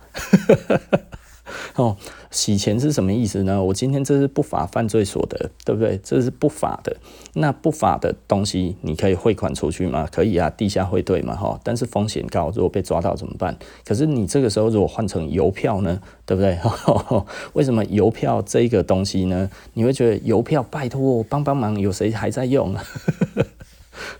[1.75, 1.97] 哦，
[2.29, 3.61] 洗钱是什么意思呢？
[3.61, 5.99] 我今天这是不法犯罪所得，对不对？
[6.03, 6.95] 这是不法的。
[7.33, 10.07] 那不法的东西，你可以汇款出去吗？
[10.11, 11.59] 可以啊，地下汇兑嘛，哈。
[11.63, 13.57] 但是风险高，如果被抓到怎么办？
[13.83, 16.57] 可是你这个时候如果换成邮票呢，对不对？
[17.53, 19.49] 为什么邮票这个东西呢？
[19.73, 22.83] 你会觉得邮票拜托帮帮忙，有谁还在用啊？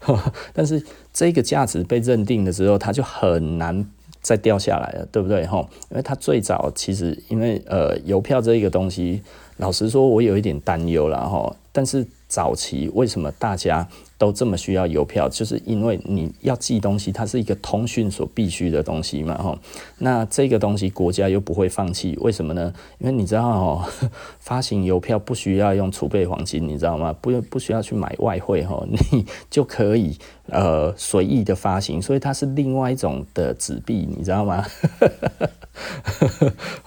[0.53, 0.83] 但是
[1.13, 3.85] 这个价值被认定了之后，它就很难。
[4.21, 5.45] 再掉下来了，对不对？
[5.45, 9.23] 哈，因为它最早其实因为呃邮票这一个东西，
[9.57, 11.55] 老实说，我有一点担忧了哈。
[11.71, 13.87] 但是早期为什么大家
[14.19, 15.27] 都这么需要邮票？
[15.29, 19.57] 就是因为你要寄东西，它是一个通讯所必须的东西嘛，哈。
[19.97, 22.71] 那这个东西国家又不会放弃，为什么呢？
[22.99, 23.85] 因为你知道哦，
[24.39, 27.15] 发行邮票不需要用储备黄金，你知道吗？
[27.21, 34.65] 不不需要去买外汇哈， 你就可以呃随意的发行，所以它是另外一种的纸币，你知道吗？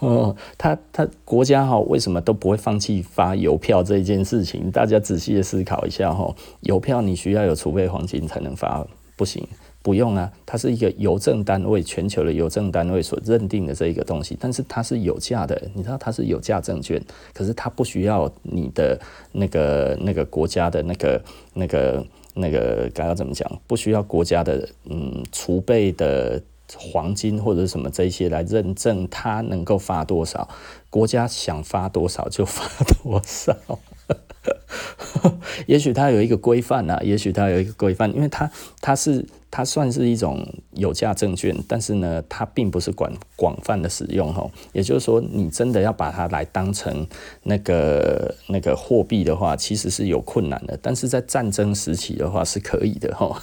[0.00, 4.70] 哦，他他国家哈为什么都不会放弃发邮票这一件事情？
[4.70, 8.84] 大家仔细的思考一下哈，邮票你需要有储备黄金才能发，
[9.16, 9.46] 不行，
[9.80, 17.00] 不用啊，它是一个邮政单位，全球的邮政单位所认定的这一个东西，但是它是有价的，你知道它是有价证券，
[17.32, 21.22] 可是它不需要你的那个那个国家的那个
[21.54, 22.04] 那个
[22.34, 23.48] 那个该要怎么讲？
[23.68, 26.42] 不需要国家的嗯储备的。
[26.74, 30.48] 黄金或者什么这些来认证，它能够发多少，
[30.88, 33.54] 国家想发多少就发多少。
[35.66, 44.50] 也许它有一个规范啊，也许它有一个规范，因为它它是它算是一种有价证券，但是呢，它并不是广广泛的使用哈。
[44.72, 47.06] 也就是说，你真的要把它来当成
[47.44, 50.76] 那个那个货币的话，其实是有困难的。
[50.82, 53.40] 但是在战争时期的话是可以的哈。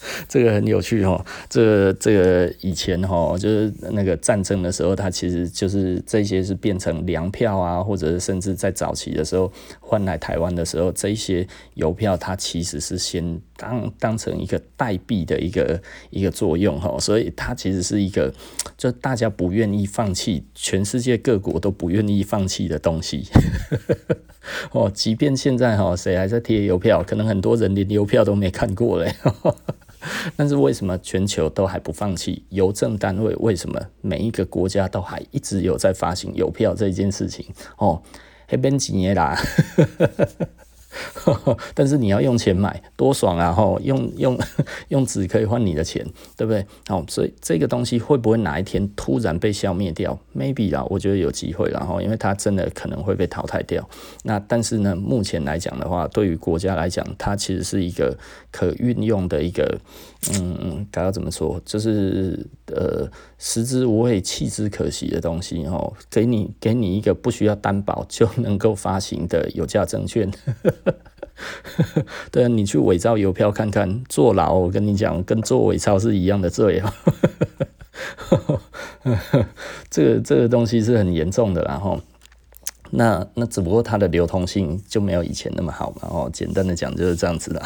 [0.28, 18.32] 这个很有趣哦，这个、这个以前哈，就是那个战争的时候，它其实就是这些是变成粮票啊，或者是甚至在早期的时候换来台湾的时候，这些邮票它其实是先当当成一个代币的一个一个作用哈，所以它其实是一个
[18.76, 23.26] 就大家不愿意放弃，全世界各国都不愿意放弃的东西
[24.70, 24.88] 哦。
[24.94, 29.12] 即便现在哈，谁还在贴邮票，可能很多人连邮票都没看过嘞。
[30.36, 33.34] 但是为什么全球都还不放弃邮政单位？
[33.40, 37.44] 为什么每一个国家都还一直有在发行邮票这件事情？
[37.78, 38.00] 哦，
[38.46, 39.36] 还边几年啦。
[41.74, 43.52] 但是你要用钱买，多爽啊！
[43.52, 44.38] 吼，用用
[44.88, 46.04] 用纸可以换你的钱，
[46.36, 46.64] 对不对？
[46.86, 53.86] 好，所以这个东西会不会哪一天突然被消灭掉？Maybe 啊，我觉得有机会啦，吼，因为它真的可能会被淘汰掉。
[54.22, 58.16] 那但是呢，目前来讲的话，对于国家来讲，它其实是一个
[58.50, 59.78] 可运用的一个，
[60.32, 61.60] 嗯嗯，该要怎么说？
[61.64, 70.28] 就是呃，食之无味，弃之可惜的东西，哦，给你给你一个不需要担保就能够发行的有价证券。
[72.32, 74.54] 对啊，你去伪造邮票看看，坐牢！
[74.54, 76.92] 我跟你讲，跟做伪钞是一样的罪啊。
[79.88, 82.00] 这个这个东西是很严重的，然后
[82.90, 86.08] 那那只不过它的流通性就没有以前那么好嘛。
[86.10, 87.62] 哦，简单的讲就是这样子的。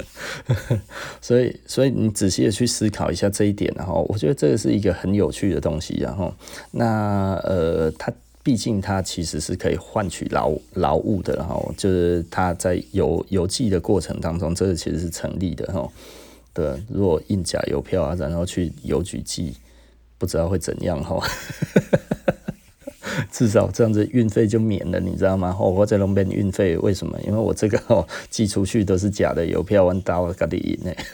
[1.20, 5.94] 所以所以你仔细的去思考一下这一点，然后我觉得这个是一个很有趣的东西。
[6.00, 6.32] 然后
[6.70, 8.12] 那呃，它。
[8.44, 15.88] 毕竟它其实是可以换取劳劳务的，然后就是它在邮邮寄的过程当中，这个其实是成立的哈。
[16.52, 19.54] 对，如果印假邮票啊，然后去邮局寄，
[20.18, 21.18] 不知道会怎样哈。
[23.30, 25.56] 至少这样子运费就免了，你知道吗？
[25.58, 27.18] 我在那边运费，为什么？
[27.26, 30.94] 因为我这个寄出去都是假的邮票，我到我自己印的。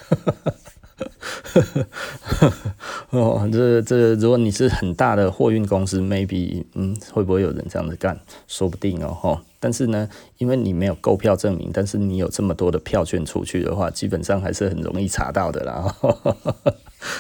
[3.10, 8.18] 哦，这这，如果你是很大的货运公司，maybe，嗯，会不会有人这样子干？
[8.46, 9.40] 说不定哦，吼。
[9.58, 15.94] 但是呢，因为你没有购票证明，但是你有这么多的票券出去的话，基本上还是很容易查到的啦。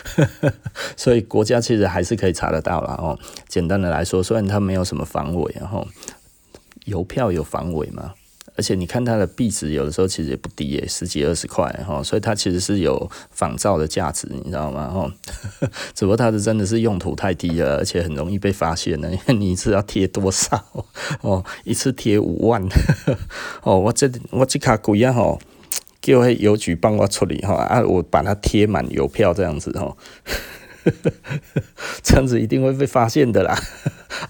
[0.96, 2.94] 所以国家其实还是可以查得到啦。
[2.98, 3.18] 哦。
[3.48, 5.86] 简单的来说，虽然它没有什么防伪，然后
[6.84, 8.14] 邮票有防伪吗？
[8.56, 14.88] 而且你看它的币值，有的时候其实也不低耶，十几二十块哈，所以它其实是有仿造的价值，你知道吗？
[14.90, 15.10] 哈，
[15.94, 19.10] 只不过它的真的是用途太低了，而且很容易被发现呢。
[19.10, 20.62] 因 为你一次要贴多少？
[21.22, 22.62] 哦，一次贴五万。
[23.62, 25.12] 哦，我这我这卡贵啊！
[25.12, 25.40] 吼，
[26.00, 29.96] 叫邮局帮我处理哈啊，我把它贴满邮票这样子哈。
[32.02, 33.54] 这样子一定会被发现的啦！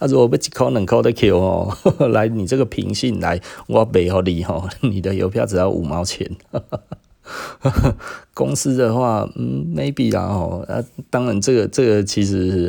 [0.01, 1.77] 啊，如果被一扣两扣的 Q 哦，
[2.11, 6.29] 来你这个平信来，我背后你吼，你的邮票只要五毛钱。
[8.35, 12.69] 公司的话，嗯，maybe 啦哦，啊，当然这个这个其实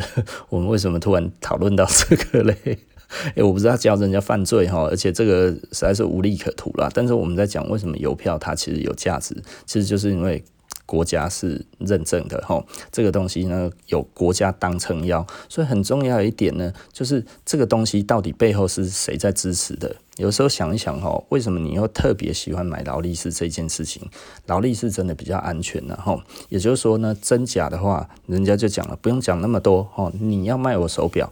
[0.50, 2.78] 我们为什么突然讨论到这个嘞？
[3.36, 6.90] 诶、我不知道教人家犯罪哈，而且这个实在是无利可图啦。
[6.94, 10.44] 但是我们在讲为什么邮票它其实有价值，其实就是因为。
[10.84, 19.96] 国家是认证的哈，这个东西呢有国家当撑腰，所以很重要一点呢，就是这个东西到底背后是谁在支持的？
[20.18, 24.04] 有时候想一想哈，为什么你又特别喜欢买劳力士这件事情？
[24.48, 31.32] 劳力士真的比较安全的哈，也就是说呢，真假的话，人家就讲了，不用讲那么多哈，你要卖我手表。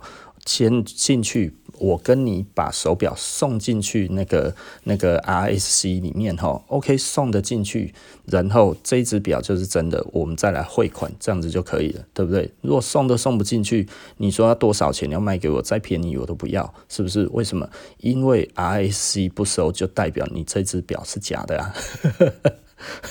[0.50, 7.94] 先进去，我跟你把手表送进去那个那个 RSC 里面哈，OK 送得进去，
[8.26, 12.52] 然后这只表就是真的，我们再来汇款，这样子就可以了，对不对？
[12.62, 17.28] 如果送都送不进去，你说要多少钱你要卖给我，再便宜我都不要，是不是？
[17.32, 17.70] 为什么？
[18.00, 21.76] 因为 RSC 不收，就代表你这只表是假的啊。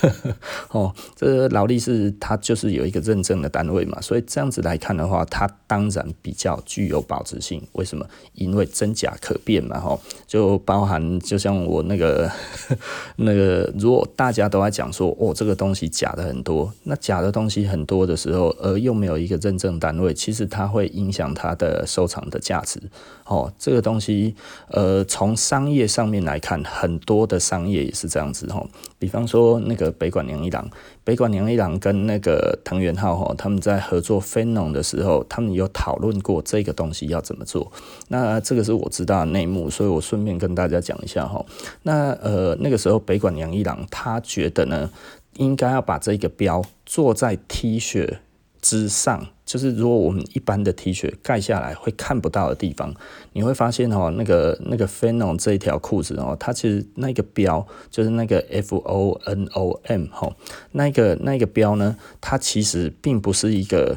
[0.71, 7.63] 哦，这劳力士它就是有一个认证的单位嘛，所以这样子来看的话，它当然比较具有保值性。
[7.73, 8.07] 为什么？
[8.35, 12.31] 因为真假可辨嘛，哈，就包含就像我那个
[13.17, 22.81] 那个，如果大家都在讲说，哦，这个东西假的很多，那假的东西很多的时候，而又没有一个认证单位，其实它会影响它的收藏的价值。
[23.25, 24.35] 哦，这个东西，
[24.69, 28.67] 呃，从商业上面来看，很多的商业也是这样子，哈，
[28.99, 29.58] 比方说。
[29.67, 30.69] 那个北管娘一郎，
[31.05, 37.71] 北管娘一郎跟那个藤原浩哈，他们在合作飞龙的时候，他们有讨论过这个东西要怎么做。
[38.09, 41.45] 那这个是我知道的内幕，所以我顺便跟大家讲一下哈。
[41.83, 44.91] 那呃，那个时候北管娘一郎他觉得呢，
[45.35, 48.19] 应该要把这个标做在 T 恤
[48.61, 49.27] 之上。
[49.45, 52.95] 就是如果我们一般的 T 恤盖下来会看不到的地方，
[53.33, 60.31] 你会发现哦，那个那个 f e n o n 这一条裤子哦，它其实那个标就是那个 F O N O M 哈，
[60.73, 63.97] 那个那个标呢，它其实并不是一个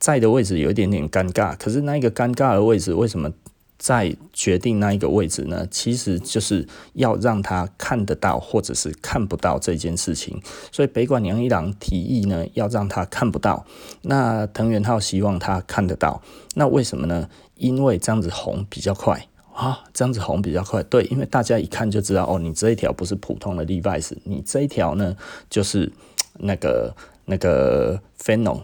[0.00, 3.32] 在的位置有一点点尴尬，可是那个尴尬的位置为什么？
[3.80, 10.38] 在决定那一个位置呢，其实就是要让他看得到，或者是看不到这件事情。
[10.70, 13.64] 所以北管娘一郎提议呢，要让他看不到。
[14.02, 16.20] 那藤原浩希望他看得到。
[16.54, 17.30] 那为什么呢？
[17.54, 20.82] 因为这样子红比较快啊，这样子红比较快。
[20.82, 25.16] 对，因为大家一看就知道，哦，你这一条不是普通的 Levi's，你这一条呢，
[25.48, 25.90] 就是
[26.34, 26.94] 那个。
[27.26, 28.60] 那个 Phenom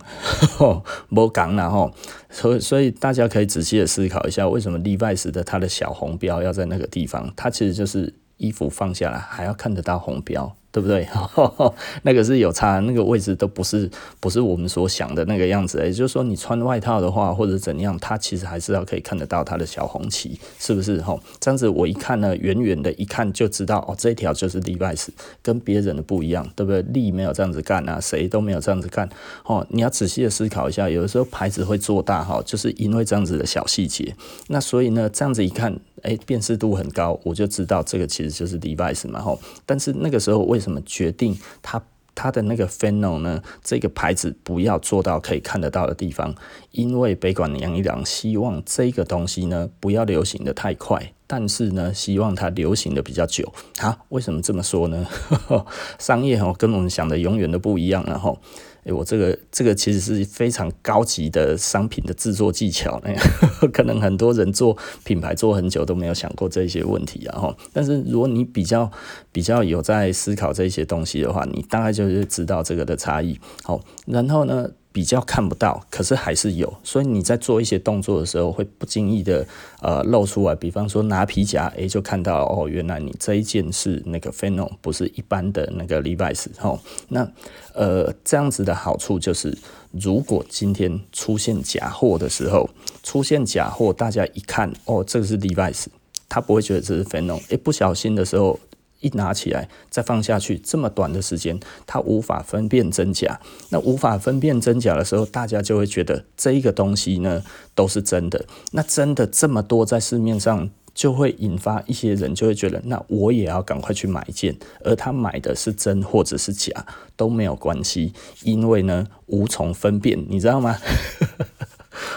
[1.08, 1.92] 没讲了吼，
[2.30, 7.32] 所以所以大家可以仔细的思考一下，为什么 Levi's 的它的小红标要在那个地方？
[7.36, 10.56] 它其实就是衣服放下来还要看得到红标。
[10.76, 11.08] 对不对？
[12.04, 15.78] 那个是有差，那个位置都不是不是我们所想的那个样子。
[15.82, 21.00] 也就是说，你穿外套的话，或者怎样，它其实还是要可以看得到它的小红旗，是不是？
[21.00, 25.06] 哈，这样子我一看呢，远远的一看就知道，哦，这一条就是 Levi's，
[25.42, 26.82] 跟别人的不一样，对不对？
[26.82, 29.08] 利没有这样子干啊，谁都没有这样子干。
[29.46, 34.14] 哦，你要仔细的思考一下，有的时候牌子会做大，哈，就是因为这样子的小细节。
[34.48, 39.34] 那所以呢，这样子一看，哎，辨识度很高，我就知道这个其实就是 Levi's 嘛，哈。
[39.64, 41.80] 但是那个时候为什怎么决定它
[42.16, 43.40] 它的那个 final 呢？
[43.62, 46.34] 这个牌子不要做到可以看得到的地方，
[46.72, 53.52] 因为北管杨一郎希望这个东西呢不要流行的太快，但是呢希望它流行的比较久。
[53.78, 55.06] 啊，为什么这么说呢？
[56.00, 58.40] 商业哦跟我们想的永远都不一样，然后。
[58.86, 63.12] 哎、我这个这个其实是非常高级的商品的制作技巧，那
[63.72, 68.90] 可能很多人做品牌做很久都没有想过这些问题然后，但是如果你比较
[69.32, 73.38] 比较有在思考这些东西的话，你大概就是知道这个的差异。
[73.62, 74.70] 好，然后呢？
[74.96, 79.46] 比较看不到，可是还是有，所以你在做一些动作的时候会不经意的
[79.82, 86.80] 呃露出来，比方说拿皮夹，诶，就看到哦，原来你这一件是那个 Phenom，不是一般的那个 Levi's 哦。
[87.08, 87.30] 那
[87.74, 89.54] 呃这样子的好处就是，
[89.90, 92.70] 如果今天出现假货的时候，
[93.02, 95.84] 出现假货，大家一看哦，这个是 Levi's，
[96.26, 98.58] 他不会觉得这是 Phenom，诶，不小心的时候。
[99.06, 103.40] 一拿起来再放下去，这么短的时间，它无法分辨真假。
[103.70, 107.42] 那无法分辨真假的时候，大家就会觉得这一个东西呢
[107.74, 108.44] 都是真的。
[108.72, 114.56] 那真的这么多在市面上，就会引发一些人就会觉得，那我也要赶快去买一件。
[114.82, 120.76] 而他买的是真或者是假都没有关系，因为呢无从分辨，你知道吗？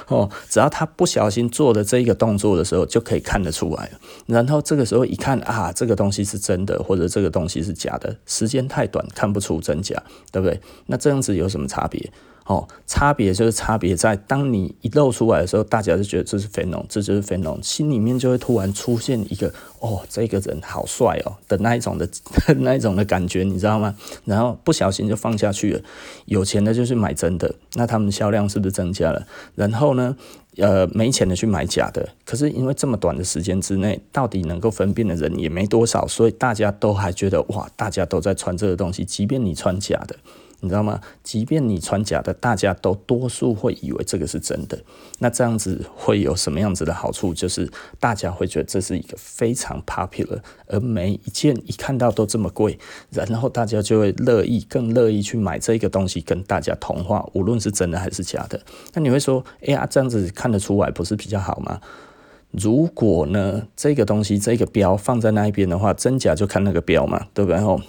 [0.08, 3.92] 哦，只要他不小心做的这一个动作的时候，就可以看得出来。
[4.26, 10.02] 然后这个时候一看啊，这个东西是真的，或者这个东西是假的，时间太短，看不出真假，
[10.32, 10.60] 对不对？
[10.88, 12.12] 那这样子有什么差别？
[12.50, 22.10] 哦，差别就是差别在，当你一露出来的时候，大家就觉得这是 Phenom，这就是 Phenom，心里面就会突然出现一个哦，这个人好帅哦的那一种 的
[22.58, 23.96] 那一种的感觉，你知道吗？
[24.26, 25.82] 然后不小心就放下去了。
[26.26, 29.28] 有钱的就去买真的，那他们销量是不是增加了？
[29.54, 30.18] 然后呢，
[30.58, 32.10] 呃，没钱的去买假的。
[32.26, 40.16] 可是因为这么短的时间之内，到底能够分辨的人也没多少，所以大家都还觉得哇，大家都在穿这个东西，即便你穿假的。
[40.62, 41.00] 你知道吗？
[41.24, 44.78] 即便你穿假的，大家都多数会以为这个是真的。
[45.20, 47.34] 那这样子会有什么样子的好处？
[47.34, 52.78] 就是大家会觉得这是一个非常 popular，而每一件一看到都这么贵，
[53.12, 58.60] 然后大家就会乐意更乐意去买这个东西，跟大家同化，无论是真的还是假的。
[58.94, 61.80] 那你会说，哎呀，这样子看得出来不是比较好吗？
[62.52, 67.56] 如果呢，这个东西这个标放在那一边的话，真假就看那个标嘛，对不对？
[67.56, 67.80] 然后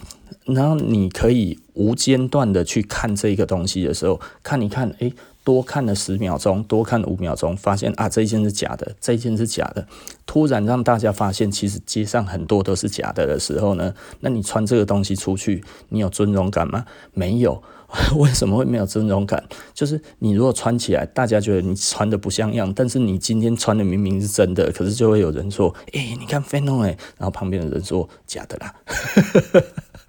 [0.47, 5.13] 然后你可以无间断的去看这个东西的时候，看一看，诶，
[5.45, 9.87] 多看了十秒钟，多看了五秒钟，发现啊，这一件是假的，这一件是假的。
[10.27, 16.85] 突然让大家发现，其实街上很多都是假的的时候呢，那你穿这个东西出去，你有尊荣感吗？
[17.13, 17.63] 没有。
[18.15, 19.43] 为什么会没有尊荣感？
[19.75, 28.73] 就是你如果穿起来，大家觉得你穿的不像样，但是你今天穿的明明是真的，可是就会有人说，诶，你看 Phenom 诶，然后旁边的人说假的啦。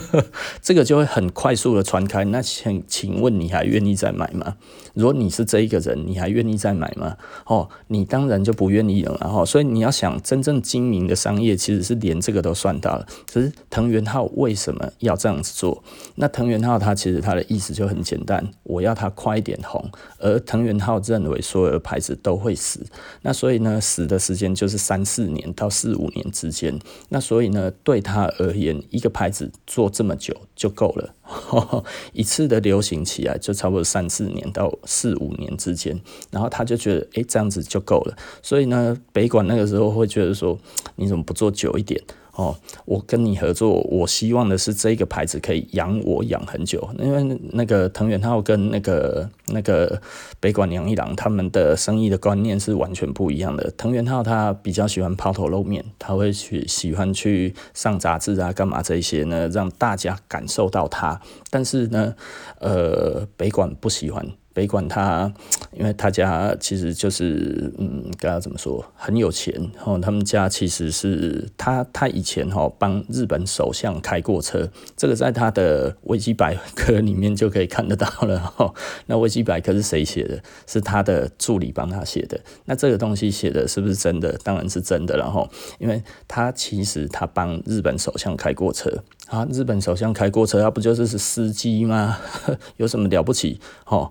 [0.62, 2.24] 这个就会很快速的传开。
[2.24, 4.56] 那请请问你还愿意再买吗？
[4.94, 7.16] 如果你是这一个人，你还愿意再买吗？
[7.46, 9.16] 哦，你当然就不愿意了。
[9.20, 13.06] 然后，所以你要想真正精明的商业，其实是连这个都算到了。
[13.32, 15.82] 可是藤原浩为什么要这样子做？
[16.16, 19.84] 那藤原浩他其实他的意思就很简单，我要他快一点红。
[20.18, 22.84] 而藤原浩认为所有的牌子都会死，
[23.22, 26.78] 那所以呢，死的时间就是三四年到四五年之间。
[27.10, 29.49] 那所以呢，对他而言，一个牌子。
[29.66, 31.14] 做这么久就够了，
[32.12, 38.16] 一次的流行起来就差不多三四年到四五年之间，然后他就觉得，诶，这样子就够了。
[38.42, 40.58] 所以呢，北管那个时候会觉得说，
[40.96, 42.02] 你怎么不做久一点？
[42.40, 50.00] 哦，我跟你合作，我希望的是这个牌子可以养我养很久，因为那个藤原浩跟那个那个
[50.40, 53.70] 北管洋一郎他们的生意的观念是完全不一样的。
[53.76, 61.20] 藤原浩他比较喜欢抛头露面，他会去喜欢去上杂志啊，干嘛这些呢，让大家感受到他。
[61.50, 62.14] 但是呢，
[62.60, 64.26] 呃，北馆不喜欢。
[64.52, 65.32] 北管他，
[65.72, 69.54] 因为他家其实就是，嗯，该要怎么说，很有钱。
[69.76, 78.38] 然后他们家其实是他，他以前哈帮日本首相开过车，这个在他的维基百科里面就可以看得到了。
[78.40, 78.74] 哈，
[79.06, 80.42] 那维基百科是谁写的？
[80.66, 82.40] 是他的助理帮他写的。
[82.64, 84.36] 那这个东西写的是不是真的？
[84.42, 85.16] 当然是真的。
[85.16, 85.48] 然后，
[85.78, 88.90] 因为他其实他帮日本首相开过车
[89.30, 92.18] 啊，日本首相开过车，他不就是是司机吗？
[92.78, 93.60] 有什么了不起？
[93.86, 94.10] 哦。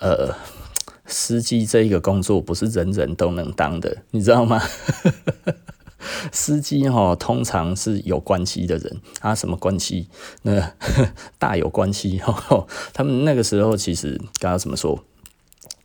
[0.00, 0.34] 呃，
[1.06, 4.60] 司机这一个工作不是人人都能当的，你知道吗？
[6.32, 10.08] 司机哈，通常是有关系的人，啊，什么关系？
[10.42, 10.72] 那
[11.38, 12.66] 大有关系哈。
[12.92, 15.04] 他们那个时候其实刚刚怎么说？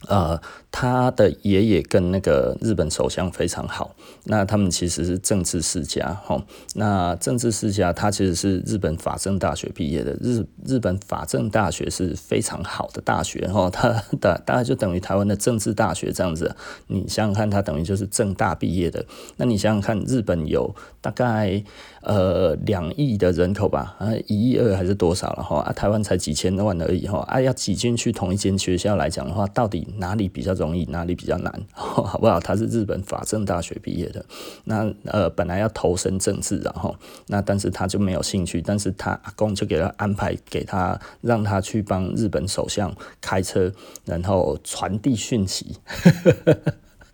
[0.07, 0.41] 呃，
[0.71, 3.95] 他的爷爷跟那个日本首相非常好，
[4.25, 6.41] 那他们其实是政治世家哈。
[6.75, 13.67] 那政治世家，他其实是日本法政大学毕业的，日日本法政大学是非常好的大学哈。
[13.73, 13.89] 他
[14.21, 16.55] 大大概就等于台湾的政治大学这样子。
[16.87, 19.03] 你想想看，他等于就是政大毕业的。
[19.37, 21.61] 那你想想看，日本有大概
[22.01, 25.61] 呃两亿的人口吧，啊一亿二还是多少了哈？
[25.61, 27.19] 啊，台湾才几千万而已哈。
[27.27, 29.79] 啊，要挤进去同一间学校来讲的话，到底？
[29.97, 32.39] 哪里比较容易，哪里比较难， 好不好？
[32.39, 34.23] 他是日本法政大学毕业的，
[34.65, 36.95] 那呃本来要投身政治，然后
[37.27, 43.71] 那但是他就没有兴趣，但是他阿公就给他安排，给他让他去帮日本首相开车，
[44.05, 45.77] 然后传递讯息。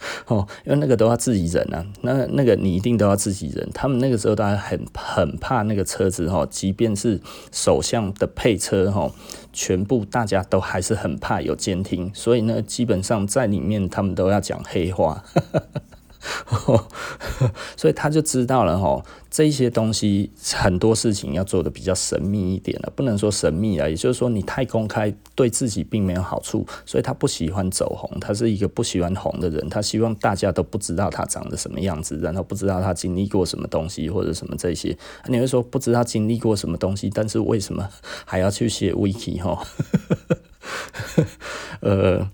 [0.28, 3.70] 哦，因为那个都要自己人啊，那那个你一定都要自己人。
[3.74, 7.20] 他们那个时候大家很很怕那个车子哈，即便是
[7.52, 9.12] 首相的配车哈，
[9.54, 15.24] 全部大家都还是很怕有监听，所以呢，基本上在里面他们都要讲黑话。
[17.78, 34.98] 所以他就知道了吼，这些东西很多事情要做的比较神秘一点了，不能说神秘啊，也就是说你太公开对自己并没有好处，所以他不喜欢走红，他是一个不喜欢红的人，他希望大家都不知道他长得什么样子，然后不知道他经历过什么东西或者什么这些。
[35.28, 37.90] 你会说不知道经历过什么东西，但是为什么
[38.26, 39.66] 还要去写 wiki 哈？
[41.82, 42.30] 呃。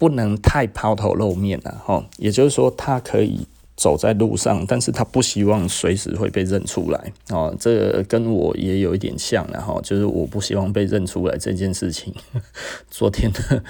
[0.00, 3.46] 不能太抛头露面了哈，也就是说，他可以
[3.80, 7.56] 走在路上，但是他不希望随时会被认出来哦。
[7.58, 12.14] 这跟我也有一点像了哈，就是我不希望被认出来这件事情。
[12.90, 13.62] 昨天呢，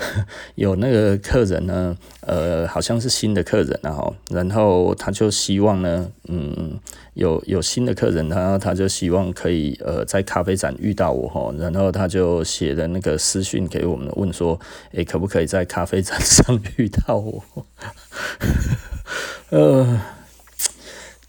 [0.56, 6.80] 有那个客人呢，呃，好像是新的客人然后，然后他就希望呢，嗯。
[7.14, 14.56] 有有新的客人，他他就希望可以呃在咖啡展遇到我哈，然后他就写了那个私讯给我们，问说，
[14.92, 17.42] 诶、可不可以在咖啡展上遇到我？
[19.50, 20.00] 呃。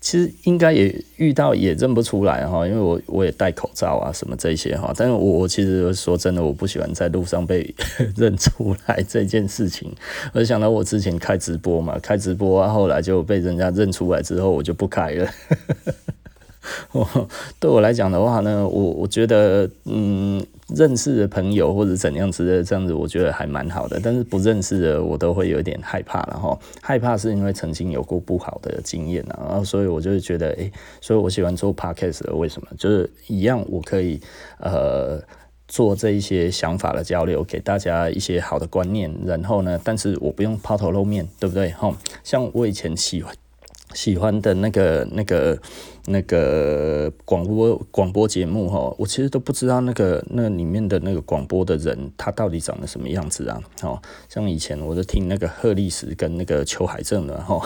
[0.02, 7.76] 其实应该也遇到也认不出来哈，因为我我也戴口罩啊什么这些哈，但是我我其实说真的，我不喜欢在路上被
[8.16, 9.94] 认出来这件事情。
[10.34, 15.30] 我想到我之前开直播嘛，开直播啊，后来就被人家认出来之后，我就不开了。
[17.60, 20.46] 对我来讲的话呢，我我觉得嗯。
[20.76, 24.00] 认识的朋友或者怎样子的这样子，我觉得还蛮好的。
[24.04, 26.56] 但是不认识的，我都会有点害怕了哈。
[26.80, 32.32] 害怕是因为曾经有过不好的经验啊，然后所以我就觉得，诶，所以我喜欢做 podcast。
[32.36, 32.68] 为什么？
[32.78, 34.22] 就是一样，我可以
[34.60, 35.20] 呃
[35.68, 39.12] 做这一些想法的交流，给大家一些好的观念。
[39.26, 41.72] 然后呢，但是我不用抛头露面，对不对？
[41.72, 41.92] 哈，
[42.24, 43.34] 像我以前喜欢
[43.96, 45.58] 喜欢的那个那个。
[46.12, 53.62] 那个广播广播节目哈，我其实都不知道那个那里面的那个广播的人他到底长得什么样子啊？
[53.84, 57.62] 哦，像以前我就听那个贺立时跟那个邱海正的哈，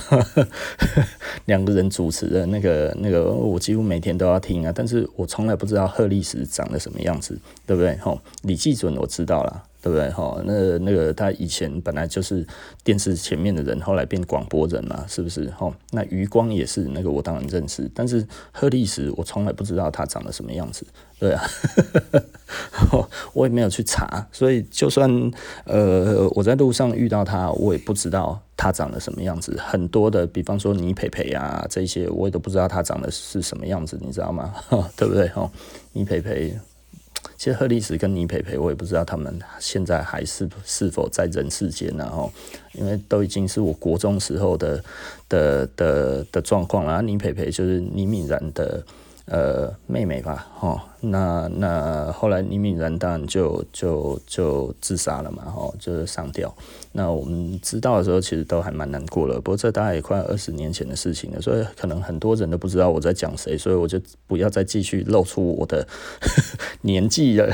[1.46, 7.96] 两个人主持的那个那个，我几乎每天都要听啊，但是我从来不知道贺立时长得什么样子，对不对？
[7.96, 9.64] 哈，李济准我知道了。
[9.84, 10.10] 对不对？
[10.12, 12.48] 哈，那那个他以前本来就是
[12.86, 15.50] 电视前面的人，后来变广播人嘛，是不是？
[15.50, 17.92] 哈，那余光也是那个，我当然认识。
[17.94, 20.86] 但是贺历史，我从来不知道他长得什么样子，
[21.20, 21.44] 对啊，
[23.36, 25.12] 我也没有去查，所以就算
[25.66, 29.54] 呃我在路上遇到他，我也不知道他长得什么样子。
[29.60, 34.54] 很多的，比方说倪培培啊这些，我也都不知道他长得是什么样子，你知道吗？
[34.96, 35.28] 对不对？
[35.28, 35.52] 哈，
[35.92, 36.58] 倪培培。
[37.38, 42.32] 其实贺丽史跟倪培培，我也不知道他们现在还是是否在人世间，然后
[42.74, 44.84] 因为都已经是我国中时候的
[45.28, 47.02] 的的的状况了。
[47.02, 48.84] 倪培培就是倪敏然的。
[49.26, 56.54] 呃，妹妹吧，哦，那那后来倪敏然当然就就就自杀了嘛，哦，就是上吊。
[56.94, 59.42] 那我们知道的时候，其实都还蛮难过了。
[59.42, 65.86] 不过这大概也快二十年前的事情了，所以可能很多人都不知道我在讲谁，所以我就不要再继续露出我的
[66.82, 67.52] 年纪了。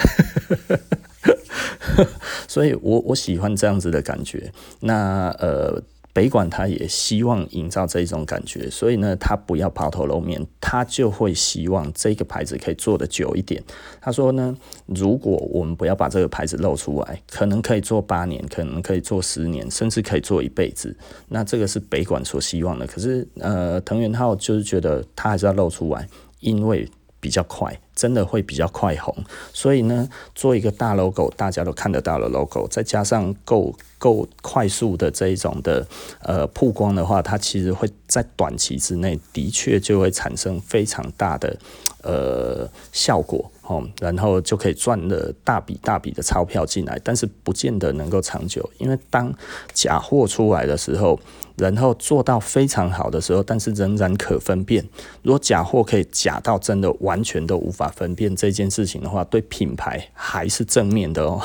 [2.47, 4.51] 所以我我喜欢这样子的感觉。
[4.81, 5.81] 那呃。
[6.11, 13.63] 北管他也希望营造这一种感觉，所以呢，他不要抛头露面，他就会希望这个牌子可以做得久一点。
[14.01, 14.55] 他说呢，
[14.87, 20.95] 如果我们不要把这个牌子露出来，可能可以做八年，可能可以做十年，甚至可以做一辈子。
[21.27, 22.87] 那这个是北管所希望的。
[22.87, 26.07] 可是呃，藤原浩就是觉得他还是要露出来，
[26.39, 26.89] 因为
[27.19, 27.79] 比较快。
[27.95, 29.13] 真的会比较快红，
[29.51, 35.85] 所以呢，做一个大 logo，大家都看得到的 logo，再加上够够快速的这一种的
[36.23, 41.55] 呃曝光的话，它其实会在短期之内的确就会产生非常大的
[42.01, 49.31] 呃效果哦，然后就可以赚了大笔大笔的钞票进来，但是不见得能够长久，因为当
[49.73, 51.19] 假货出来的时候。
[51.59, 54.81] 然后做到非常好的时候，但是仍然可分辨。
[55.23, 61.41] 如果假货可以假到真的完全都无法分辨这件事情的话，对品牌还是正面的哦。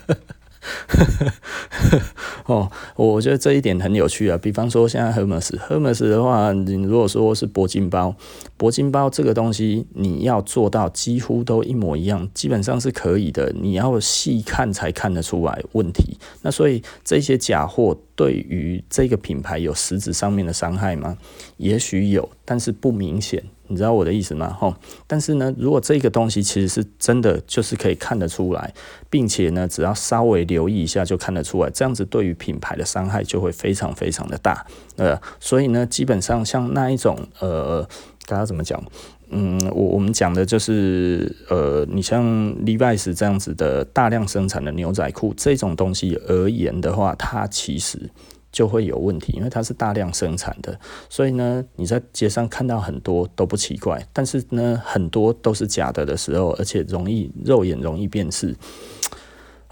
[2.46, 4.38] 哦，我觉得这一点很有趣啊。
[4.38, 8.14] 比方说，现在 Hermes，Hermes 的话，你如果说是铂金包，
[8.58, 13.52] 铂金包这个东西，你要做到几乎都一模一样，基本上是可以的。
[13.52, 16.16] 你要细看才看得出来问题。
[16.42, 21.18] 那所以这些假货对于这个品牌有实质上面的伤害吗？
[21.56, 23.42] 也许有，但是不明显。
[23.66, 24.54] 你知道我的意思吗？
[24.60, 24.74] 吼，
[25.06, 28.74] 但是呢，如果这个东西其实是真的，就是可以看得出来，
[29.08, 34.66] 并且呢，只要稍微留意一下就看得出来，这样子对于品牌的伤害就会非常非常的大。
[34.96, 37.88] 呃，所以呢，基本上像那一种，呃，
[38.26, 38.82] 大家怎么讲？
[39.30, 42.24] 嗯，我我们讲的就是，呃，你像
[42.64, 48.10] Levi's 这样子的大量生产的牛仔裤这种东西而言的话，它其实。
[48.54, 50.78] 就会有问题，因为它是大量生产的，
[51.10, 58.54] 所以呢，你在街上看到很多都不奇怪，但是呢，很多都是假的的时候，而且容易肉眼容易辨识。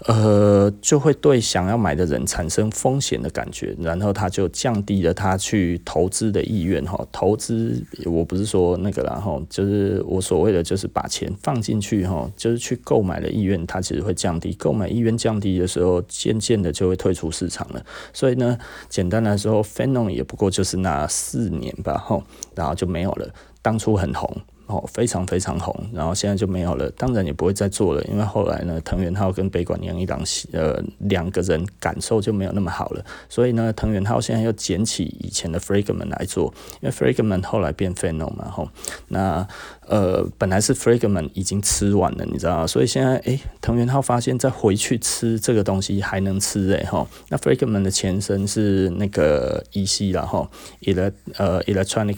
[0.05, 7.07] 呃，就会对想要买的人产生风险的感觉，然后他就降低了他去投资的意愿哈。
[7.09, 14.51] 投资我不是说那个啦哈，就是我所谓的就是把钱放进去哈，就是去购买的意愿，它其实会降低。
[14.53, 17.85] 购买意愿降低的时候，渐渐的就会退出市场了。
[18.11, 18.57] 所以呢，
[18.89, 22.21] 简单来说，FENOM 也不过就是那四年吧哈，
[22.55, 23.33] 然后就没有了。
[23.61, 24.29] 当初很红。
[24.73, 30.21] 哦，非常非常红，然后现在就没有了，当然也不会再做了，因为后来呢，藤原浩跟北管洋一郎
[30.51, 38.67] 呃两个人感受就没有那么好了，所以呢，藤原浩现在又捡起以前的 Fragment 来做，因为 Fragment 后来变 Phenom 嘛，吼，
[39.09, 39.47] 那。
[39.87, 42.67] 呃，本来是 Fragment 已经吃完了，你知道吗？
[42.67, 46.83] 所以现在，诶，藤原浩发现再回去吃这个东西还能吃诶。
[46.85, 47.05] 哈。
[47.29, 50.49] 那 Fragment 的前身是那个 EC 然后
[50.81, 52.17] ele 呃 Electronic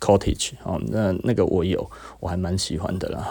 [0.00, 1.90] Cottage 哦，那那个我有，
[2.20, 3.28] 我还蛮喜欢的啦。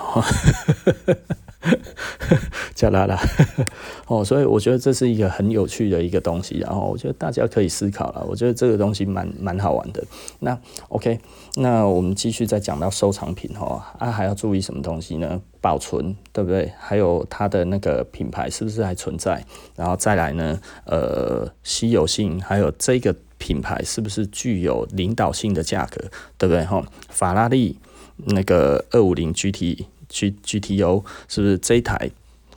[2.76, 3.20] 加拉拉
[4.08, 8.24] 哦，所以我觉得这是一个很有趣的一个东西，然后我觉得大家可以思考了。
[8.30, 10.04] 我觉得这个东西蛮蛮好玩的。
[10.40, 10.58] 那
[10.90, 11.20] OK，
[11.56, 15.42] 那我们继续再讲到收藏品哈啊，还要注意什么东西呢？
[15.60, 16.72] 保存对不对？
[16.80, 19.44] 还有它的那个品牌是不是还存在？
[19.76, 20.60] 然后再来呢？
[20.86, 26.00] 呃，稀有性，还有这个品牌是不是具有领导性的价格？
[26.38, 26.64] 对不对？
[26.66, 27.78] 哈，法拉利
[28.26, 29.88] 那个二五零 GT。
[30.10, 32.10] G G T O 是不是这一台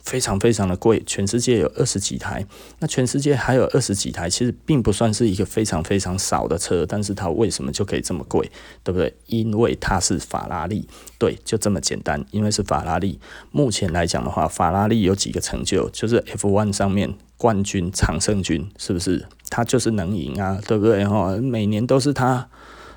[0.03, 1.01] 非常非常的贵？
[1.05, 2.43] 全世界有二十几台，
[2.79, 8.49] 那全世界还有二十几台，其实并不算是一个非常非常少的车，但是它为什么就可以这么贵？
[8.83, 9.13] 对不对？
[9.27, 10.87] 因为它是法拉利，
[11.19, 12.25] 对，就这么简单。
[12.31, 13.19] 因为是法拉利，
[13.51, 19.27] 目前来讲的话，法拉利有几个成就，就是 F1 上面冠军常胜军，是不是？
[19.51, 21.05] 它就是能赢啊，对不对？
[21.05, 22.49] 哈，每年都是它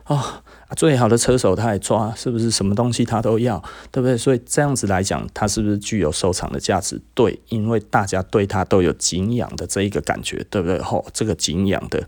[0.07, 0.43] 哦。
[0.77, 4.19] 最好的车手他也抓，是不是什么东西他都要，对不对？
[4.19, 7.01] 所以这样子来讲，他是不是具有收藏的价值？
[7.15, 10.81] 对，因为大家对他都有敬仰的这一个感觉，对不对？
[10.81, 12.03] 吼，这个敬仰的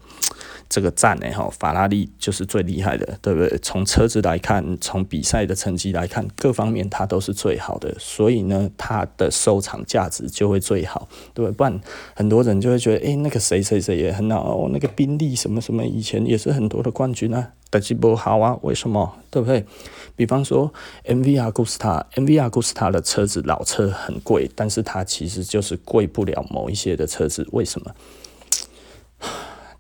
[0.69, 3.59] 这个站呢，哈，法拉利就是最厉害的，对不对？
[3.59, 11.55] 从车子来看，从比赛的成绩来看，各方面它都是最好的，所以呢，它的收藏价值就会最好，对不对？
[11.55, 11.81] 不然
[12.15, 17.53] 很多人就会觉得，诶，那个谁谁谁也很好哦，那个宾利什么什么以前也是很多的冠军啊。
[17.69, 18.57] 但是不好啊？
[18.63, 19.13] 为什么？
[19.29, 19.65] 对不对？
[20.15, 20.73] 比方说
[21.05, 27.93] ，MV Agusta，MV Agusta 的车子老车很贵，但是它其实就是贵不了某一些的车子，为什么？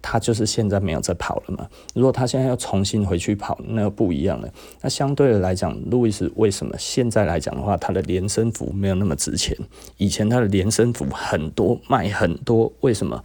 [0.08, 1.66] 他就是现在没有在跑了嘛？
[1.92, 4.48] 如果他现在要重新回去跑，那又不一样了。
[4.80, 9.56] 那相对的来讲，路易斯为什么现在来讲的话，他的连身服没有那么值钱？
[9.96, 13.20] 以前他的连身服很多，卖很多，为什么？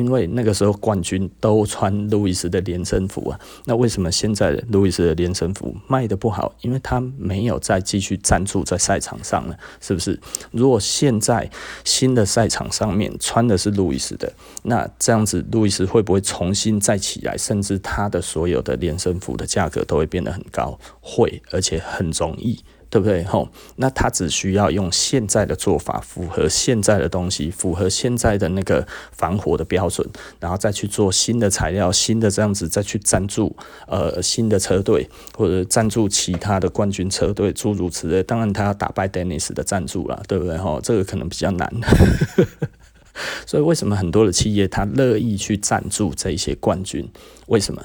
[0.00, 3.38] 因为那个时候冠军都穿路易斯的连身服啊。
[3.66, 6.54] 那为什么现在路易斯的连身服卖得不好？
[6.62, 10.18] 因为他没有再继续赞助在赛场上了，是不是？
[10.52, 11.50] 如果现在
[11.84, 14.32] 新的赛场上面穿的是路易斯的，
[14.62, 16.20] 那这样子路易斯会不会？
[16.30, 22.56] 重新再起来，甚至他的所有的连身服的价格都会变得很高，会而且很容易，
[22.90, 23.22] 对不对？
[23.22, 30.06] 吼，那他只需要用现在的做法，符合现在的东西，符合现在的那个防火的标准，
[30.40, 38.22] 然后再去做新的材料，新的这样子再去赞助呃新的车队或者赞助其他的冠军车队，诸如此类。
[38.24, 40.58] 当然，他要打败 Dennis 的赞助啦，对不对？
[40.58, 41.72] 吼，这个可能比较难。
[43.46, 47.08] 所以为什么很多的企业他乐意去赞助这些冠军？
[47.46, 47.82] 为什么？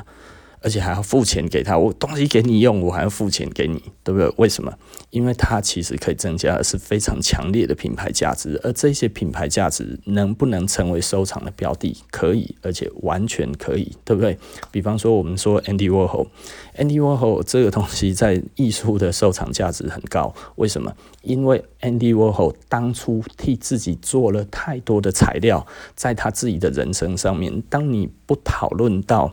[0.65, 1.77] 而且还要付钱给他。
[1.77, 4.27] 我东西给你用，我还要付钱给你，对不对？
[4.37, 4.73] 为什么？
[5.11, 11.95] 因为它其实可以增加的是非常强烈的品牌价值，而这些品牌价值能不能成为收藏的标的？
[12.09, 14.39] 可以，而且完全可以，对不对？
[14.71, 20.33] 比方说，我们说 Andy Warhol，Andy Warhol 这个东西在艺术的收藏价值很高。
[20.55, 20.91] 为什么？
[21.21, 27.61] 因为 Andy Warhol 当初替自己做了太多的材料，在他自己的人生上面。
[27.69, 29.31] 当你不讨论到。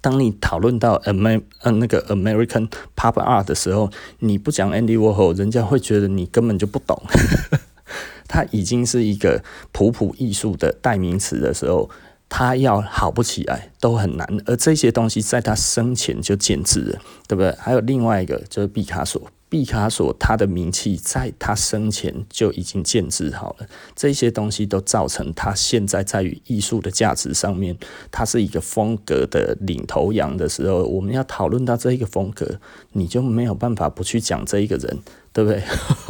[0.00, 3.90] 当你讨论到 Amer 呃那个 American Pop Art 的时候，
[4.20, 7.02] 你不讲 Andy Warhol，人家会觉得你根本就不懂。
[8.28, 9.42] 他已经是一个
[9.72, 11.88] 普普艺术的代名词的时候，
[12.28, 14.28] 他要好不起来都很难。
[14.44, 17.54] 而这些东西在他生前就见质了，对不对？
[17.58, 19.20] 还有另外一个就是毕卡索。
[19.48, 27.76] 毕卡索他的名气在他生前就已经建置好了，这些东西都造成他现在在于艺术的价值上面，
[28.10, 32.60] 他是一个风格的领头羊的时候，我们要讨论到这一个风格，
[32.92, 34.98] 你就没有办法不去讲这一个人。
[35.38, 35.62] 对不对？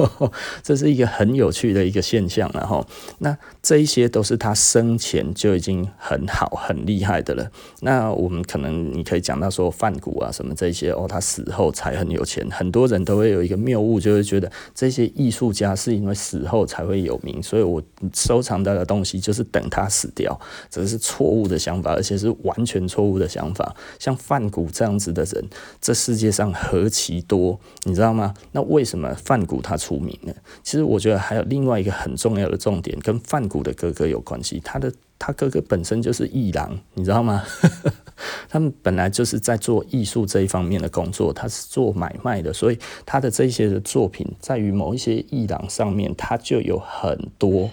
[0.65, 2.83] 这是一个很有趣的一个现象，然后
[3.19, 7.47] 那这一些都是他生前就已经很好、很厉害的了。
[7.81, 12.49] 那我们可能你可以讲到说范谷啊什么这些哦，他死后才很有钱。
[12.51, 17.83] 很多人都会有一个谬误，就会觉得这些艺术家是因为死后才会有名，所以我
[18.15, 23.77] 收藏到的东西就是等他死掉，这是错误的想法，而且是完全错误的想法。
[23.99, 25.45] 像范谷这样子的人，
[25.83, 28.33] 这世界上何其多，你知道吗？
[28.53, 29.15] 那为什么？
[29.19, 34.61] 范谷他出名了，其实我觉得还有另外一个很重要的重点，跟范谷的哥哥有关系。
[34.65, 37.45] 他的他哥哥本身就是艺廊，你知道吗？
[38.49, 47.71] 他们本来就是在做艺术这一方面的工作，他是做买卖的，所以他的这些的作品，在于某一些艺廊上面，他就有很多。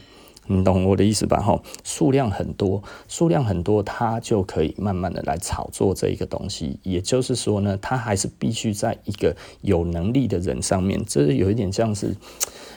[0.48, 1.42] 你懂我的意思吧？
[1.42, 6.80] 吼，数量很多，数量很多，他就可以慢慢的来炒作这一个东西。
[6.84, 11.04] 也就是说呢，他还是必须在一个有能力的人上面。
[11.08, 12.16] 这是有一点像是，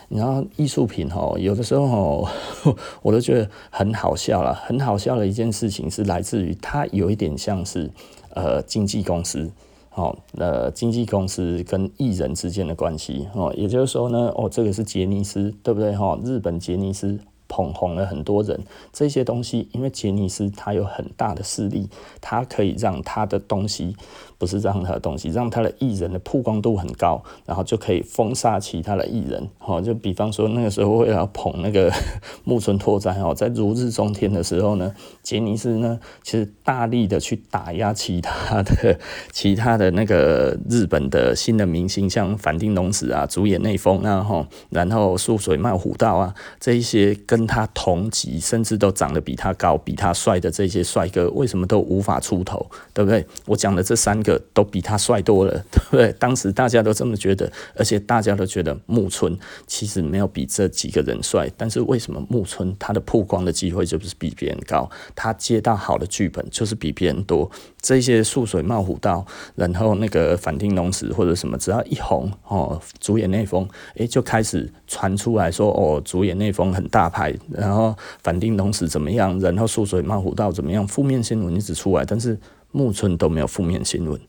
[0.09, 2.29] 你知道，艺术品哦，有的时候吼，
[3.03, 4.55] 我都觉得很好笑了。
[4.55, 7.91] 很好笑的一件事情是来自于它有一点像是
[8.31, 9.51] 呃经纪公司，
[9.95, 13.29] 哦，呃经纪公司跟艺人之间的关系。
[13.35, 15.95] 哦，也就是说呢，哦，这个是杰尼斯，对不对？
[15.95, 17.19] 哈，日本杰尼斯。
[17.49, 21.89] 捧红了很多人，这些东西，因为杰尼斯他有很大的势力，
[22.21, 23.97] 他可以让他的东西。
[24.39, 29.49] 不是让他的东西，让他的艺人的曝光度很高，然后就可以封杀其他的艺人。
[29.59, 31.93] 好，就比方说那个时候为了捧那个
[32.45, 38.97] 木村拓哉哦，在如日中天的时候呢，杰尼斯呢其实大力的去打压其他的
[39.33, 52.65] 其他的那个日本的新的明星，像反町隆史啊、主演内丰啊，哈，然后素水茂虎道啊这一些跟他同级，甚至都长得比他高、比他帅的这些帅哥，为什么都无法出头？
[52.95, 53.27] 对不对？
[53.47, 54.28] 我讲的这三个。
[54.53, 56.13] 都比他帅多了， 对不对？
[56.19, 61.49] 当时大家都这么觉得，而且大家都觉得木村其实没有比这几个人帅。
[61.57, 64.91] 但是为什么木村他的曝光的机会就是比别人高？
[65.15, 67.49] 他接到好的剧本就是比别人多。
[67.81, 69.25] 这些素水茂虎道，
[69.55, 82.37] 然后那个反町隆史或者什么，只要一红哦，主演内丰诶就开始传出来说哦，主演内丰很大牌，然后反町隆史怎么样，然后素水茂虎道怎么样，负面新闻一直出来，但是。
[82.73, 84.21] 木村都没有负面新闻，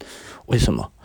[0.48, 0.92] 为什么？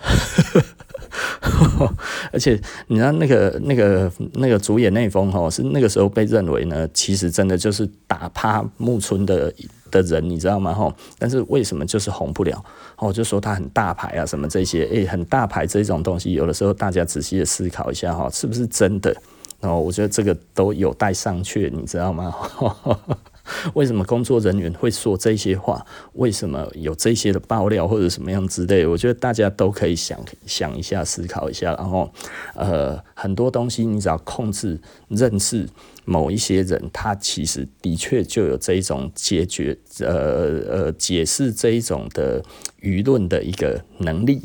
[2.32, 9.52] 而且你知道那个那个那个主演内丰哈，是那个时候被认为呢，其实真的就是打趴木村的
[9.90, 10.72] 的人，你知道吗？
[10.72, 12.64] 哈，但是为什么就是红不了？
[12.96, 19.14] 哦，就说他很大牌啊，什么这些，诶，很大牌这种东西，有的时候大家仔细的思考一下哈，是不是真的？
[19.60, 22.34] 哦，我觉得这个都有待商榷，你知道吗？
[23.74, 25.84] 为什么工作人员会说这些话？
[26.14, 28.86] 为什么有这些的爆料或者什么样之类？
[28.86, 31.74] 我觉得大家都可以想想一下，思考一下。
[31.74, 32.10] 然后，
[32.54, 35.68] 呃，很多东西你只要控制、认识。
[36.04, 42.42] 某一些人，他其实的确就有这一种解决，呃呃，解释这一种的
[42.80, 44.40] 舆论的一个能力，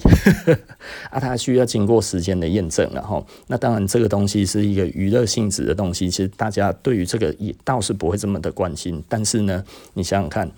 [1.12, 10.52] 啊，他需要经过时间的验证，然后，那当然这个东西是一个娱乐性质的东西，其实大家对于这个也倒是不会这么的关心，但是呢，你想想看。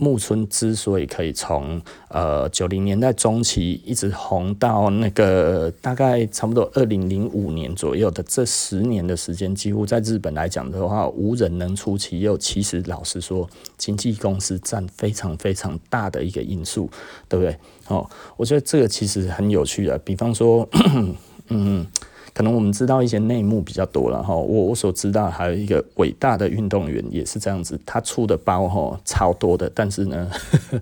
[0.00, 12.38] 木村之所以可以从呃九零年代中期一直红到那个大概差不多二零零五年左右的这十年的时间，几乎在日本来讲的话，无人能出其右。
[12.38, 13.46] 其实老实说，
[13.76, 16.90] 经纪公司占非常非常大的一个因素，
[17.28, 17.54] 对不对？
[17.88, 19.98] 哦，我觉得这个其实很有趣的。
[19.98, 20.66] 比方说，
[21.48, 21.86] 嗯。
[22.32, 30.30] 可能我们知道一些内幕比较多了哈，我我所知道还有一个伟大的运动员也是这样子，他出的包哈超多的，但是呢，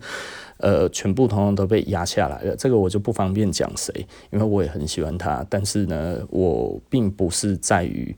[0.59, 2.55] 呃，全部通通都被压下来了。
[2.57, 8.15] 这个我就不方便讲谁，因为我也很喜欢他，但是呢，我并不是在于，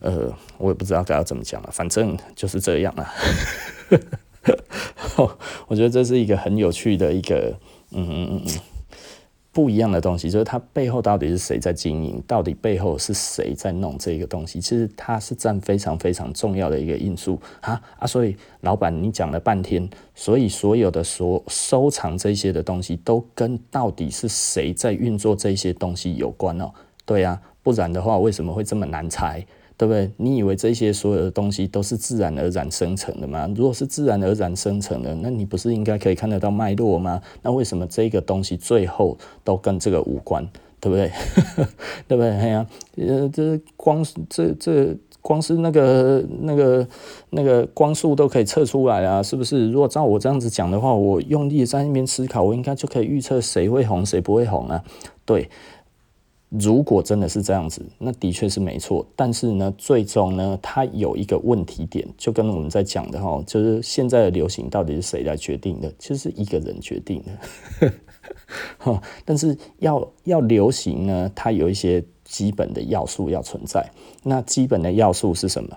[0.00, 3.12] 呃，我也不知道该要怎么讲了，反正就是这样啊。
[5.68, 7.54] 我觉得这是一个很有趣的一个，
[7.92, 8.71] 嗯嗯嗯嗯。
[9.52, 18.06] 不一样的东西，就是它背后到底是谁在经营，到底背后是谁在弄这个东西，其实它是占非常非常重要的一个因素啊啊！
[18.06, 26.72] 所以老板你讲了半天，所以所有的所收藏这些的东西，都跟到底是谁在运作这些东西有关哦。
[27.04, 29.44] 对啊，不然的话为什么会这么难猜？
[29.82, 30.08] 对不对？
[30.16, 33.52] 你以为这些所有的东西都是自然而然生成的吗？
[33.56, 37.20] 如果是自然而然生成的，那你不是应该可以看得到脉络吗？
[37.42, 40.48] 那为什么这个东西最后都跟这个无关？
[40.78, 41.10] 对不对？
[42.06, 42.30] 对不对？
[42.30, 42.64] 哎呀，
[42.96, 46.86] 呃，这光这这光是那个那个
[47.30, 49.68] 那个光速都可以测出来啊，是不是？
[49.72, 54.84] 如果照我这样子讲的话，我用力在那边思考，我应该就可以预测谁会红，谁不会红啊？
[55.26, 55.48] 对。
[56.60, 59.06] 如果真的是这样子，那的确是没错。
[59.16, 65.90] 但是呢，最终呢，它有一个问题点，就跟我们在讲的哈，就是现在的流行到底是谁来决定的？
[65.98, 67.92] 其实是一个人决定的。
[68.76, 73.90] 哈，但是要要流行呢，它有一些基本的要素要存在。
[74.22, 75.74] 那基本的要素是什么？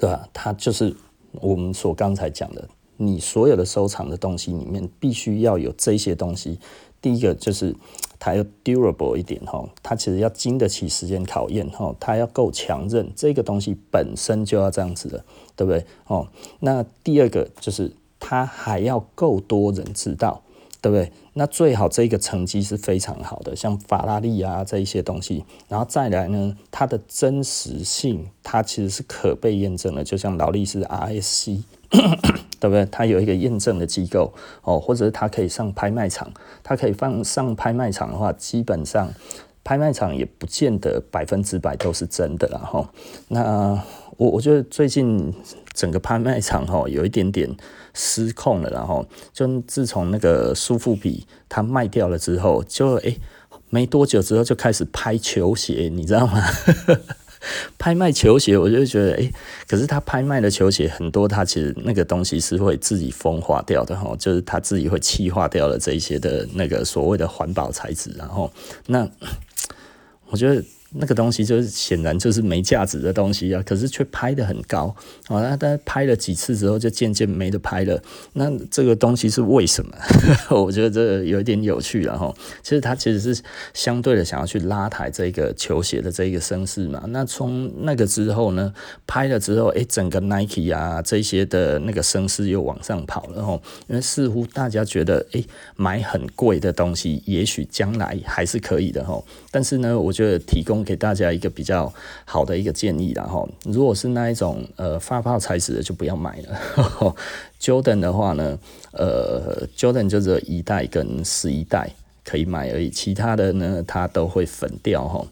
[0.00, 0.28] 对吧？
[0.32, 0.92] 它就是
[1.34, 6.58] 我们所刚才讲的，你所有的收藏的东西里面，必须要有这些东西。
[7.00, 7.74] 第一个就是。
[8.20, 15.24] 它要 durable 一点哈，它其实要经得起时间考验哈，它要够强韧，这个东西本身就要这样子的，
[15.54, 15.86] 对不对？
[16.08, 16.26] 哦，
[16.58, 20.42] 那第二个就是它还要够多人知道，
[20.80, 21.12] 对不对？
[21.34, 31.62] 那最好这个成绩是非常好的，像法拉利啊这一些东西，然后再来呢，它的真实性它其实是可被验证的，就像劳力士 RSC。
[32.60, 32.84] 对不对？
[32.86, 34.32] 他有一个验证的机构
[34.62, 36.30] 哦，或者是他可以上拍卖场，
[36.62, 39.10] 他可以放上拍卖场的话，基本上
[39.64, 42.90] 拍卖场也不见得百分之百都是真的了哈。
[43.28, 43.82] 那
[44.16, 45.32] 我我觉得最近
[45.72, 47.56] 整个拍卖场哈有一点点
[47.94, 53.18] 失控了，然后就自从那个苏富比他卖掉了之后，就诶
[53.70, 56.42] 没多久之后就开始拍球鞋，你知道吗？
[57.78, 59.32] 拍卖球鞋，我就觉得，诶、
[59.66, 68.52] 可是他拍卖的球鞋很多，他其实那个东西是会自己风化掉的哈，就是他自己会气化掉了这一些的那个所谓的环保材质，然后
[68.86, 69.08] 那
[70.30, 70.64] 我觉得。
[70.92, 74.94] 那个东西就是显然就是没价值的东西啊，可是却拍得很高
[75.26, 75.42] 啊！
[75.42, 78.02] 那但拍了几次之后，就渐渐没得拍了。
[78.32, 79.94] 那这个东西是为什么？
[80.50, 82.34] 我觉得这有一点有趣了哈。
[82.62, 83.42] 其实他其实是
[83.74, 87.02] 相对的想要去拉抬这个球鞋的这一个声势嘛。
[87.08, 88.72] 那从那个之后呢，
[89.06, 93.60] 拍了之后，诶，整个 Nike 啊这些的那个声势又往上跑了哈。
[93.88, 95.44] 因为似乎大家觉得，诶，
[95.76, 99.22] 买很贵的东西，也许将来还是可以的哈。
[99.50, 101.92] 但是呢，我觉得提供给大家一个比较
[102.24, 107.14] 好的一个建议，然后如果是那一种呃发泡材质的，就不要买了。
[107.60, 108.58] Jordan 的话呢，
[108.92, 111.90] 呃，Jordan 就只有一代跟十一代
[112.24, 115.26] 可以买而已，其他的呢它都会粉掉哈。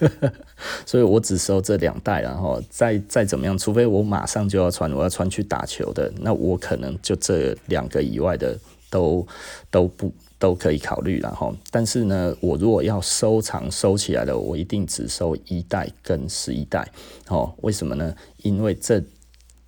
[0.86, 8.58] 所以我只收这两代，然后再再怎么样，除非我马上就要穿，我要穿去打球的，那我可能就这两个以外的
[8.90, 9.26] 都
[9.70, 10.12] 都不。
[10.42, 16.84] 都可以考虑，然后，但是呢，我如果要收藏收起来的，我一定只收一代跟十一代，
[17.28, 18.12] 哦，为什么呢？
[18.38, 19.00] 因为这。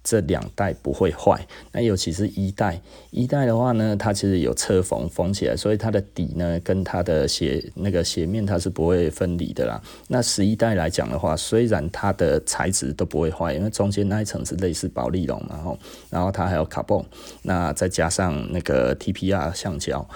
[0.06, 2.78] 这两代不会坏，那尤其是一代，
[3.10, 9.80] 一代的话呢，它其实有侧缝缝起来，所以它的底呢跟它的鞋那个鞋面它是不会分离的啦。
[10.08, 15.78] 那十一代来讲的话，虽然它的材质都不会坏，因为中间那一层是类似保丽龙，然后
[16.10, 17.02] 然后它还有卡蹦，
[17.40, 20.06] 那再加上那个 TPR 橡胶，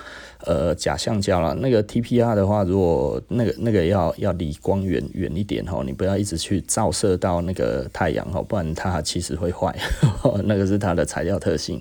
[0.44, 1.54] 呃假橡胶了。
[1.54, 9.74] 那个 TPR 的话，如果那个那个要要离光源远一点吼，你不要一直去照射到那个太阳吼，不然它其实会坏。
[10.44, 11.80] 那个是它的材料特性，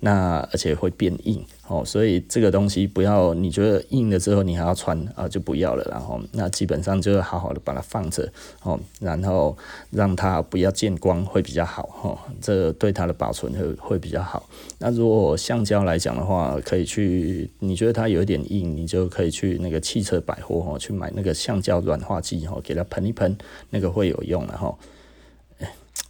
[0.00, 5.84] 那而且会变硬哦，所以这个东西不要你觉得硬了之后你还要穿啊，就不要了。
[5.90, 8.30] 然后那基本上就好好的把它放着
[8.62, 9.56] 哦，然后
[9.90, 14.46] 让它不要见光会比较好哦，这对它的保存会会比较好。
[14.78, 23.34] 那如果橡胶来讲的话，可以去你觉得它有一点硬，你就可以去那个汽车百货哦去买那个橡胶软化剂哦，给它喷一喷，
[23.70, 24.74] 那个会有用的哈。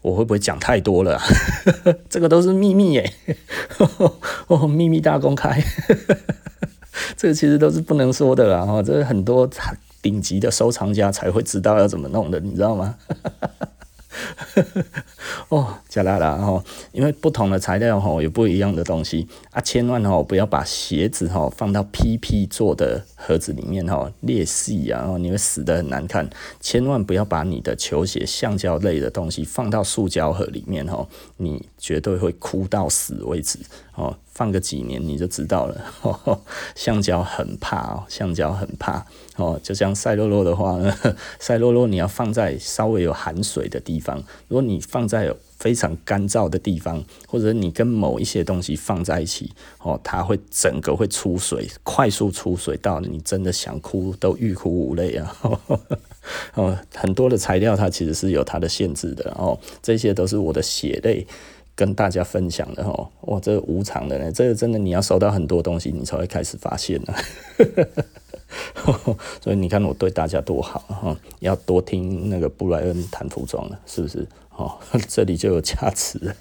[0.04, 1.18] 我会不会讲太多了？
[2.10, 3.12] 这个都是秘密耶，
[4.48, 5.58] 哦，秘密大公开，
[7.16, 8.66] 这个其实都是不能说的啦。
[8.66, 9.48] 哈，这是很多
[10.02, 12.94] 顶级的收藏家才会知道要怎么弄的，你知道吗？
[15.48, 16.62] 哦，加拉拉哈，
[16.92, 26.28] 因为不同的材料哈有不一样的东西啊，千万吼不要把鞋子哈放到 PP 做的盒子里面哈裂隙啊，然后你会死得很难看。
[26.60, 33.58] 千万不要把你的球鞋、橡胶类的东西放到塑胶盒里面吼，你绝对会哭到死为止
[33.94, 34.16] 哦。
[34.34, 36.40] 放个几年你就知道了，呵呵
[36.74, 39.60] 橡胶很怕哦，橡胶很怕哦。
[39.62, 40.92] 就像赛洛洛的话呢，
[41.38, 44.18] 赛洛洛你要放在稍微有含水的地方，
[44.48, 55.36] 如果你放在非常干燥的地方，或者你跟某一些东西放在一起哦，它会整个会出水，快速出水到你真的想哭都欲哭无泪啊！
[56.54, 61.24] 哦，很多的材料它其实是有它的限制的哦，这些都是我的血泪。
[61.76, 67.14] 跟大家分享的哈，哇，这无偿的呢，这个真的你要收到很多东西，你才会开始发现呢。
[69.40, 74.26] 所以你看我对大家多好哈，要多听那个布莱恩谈服装了，是不是？
[74.56, 76.34] 哦，这里就有价值了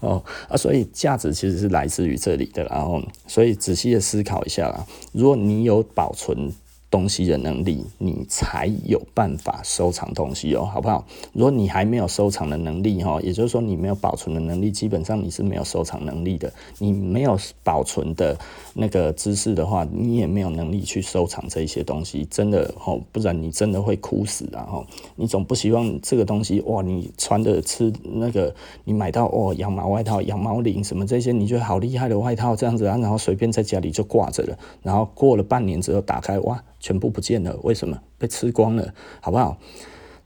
[0.00, 6.52] 哦啊，所以价值其实是来自于这里的，然后所以仔细的思考一下啦，如果你有保存。
[6.92, 11.06] 东西的能力，你才有办法收藏东西哦，好不好？
[11.32, 16.52] 如果你还没有收藏的能力哈，也就是说你没有保存的能力，基本上你是没有收藏能力的。
[16.78, 18.38] 你没有保存的
[18.74, 24.60] 那个知识的话，你也没有能力去收藏这些东西，真的哦，不然你真的会哭死啊！
[24.70, 24.86] 哈，
[25.16, 36.62] 你总不希望这个东西哇，你穿的吃那个，你买到哦羊毛外套、羊毛领什么这些，你觉得好厉害的外套这样子啊，然后随便在家里就挂着了，然后过了半年之后打开哇。
[36.82, 37.98] 全部不见了，为什么？
[38.18, 39.56] 被吃光了，好不好？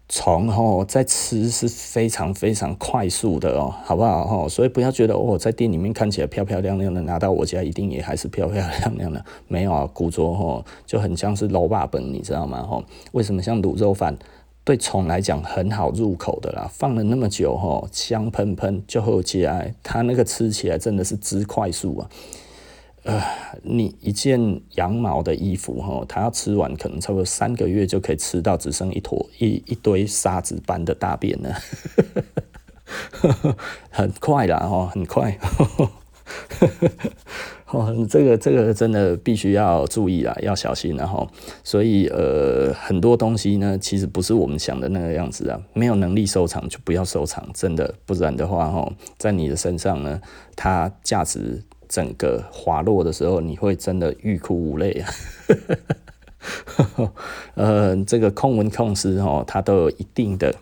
[0.09, 4.49] 虫吼在吃是非常非常快速的哦，好不好吼？
[4.49, 9.25] 所以不要觉得哦，在店里面看起来漂漂亮亮的，拿到我家一定也还是漂漂亮亮的。
[9.49, 12.63] 没有啊，古着哦就很像是卤肉饭，你知道吗？
[12.63, 14.17] 吼，为什么像卤肉饭
[14.63, 16.71] 对虫来讲很好入口的啦？
[16.73, 22.09] 放了那么久吼，香喷喷就好起来，它那个吃起来真的是之快速啊！
[23.07, 23.23] 呃，
[23.63, 31.55] 你一件羊毛的衣服哈，它要吃完可能差不多三个月就可以吃到只剩一坨一一堆沙子般的大便了，
[33.91, 35.39] 很快啦哈，很快，
[37.71, 41.25] 哦，这个这个真的必须要注意啊，要小心了哈。
[41.63, 50.21] 所以呃，很多东西呢，其实不是我们想的那个样子啊，没有能力收藏就不要收藏，真的，不然的话哈，在你的身上呢，
[50.57, 51.63] 它价值。
[51.89, 55.11] 整个滑落的时候，你会真的欲哭无泪啊！
[57.55, 60.55] 呃，这个控温控湿哦，它都有一定的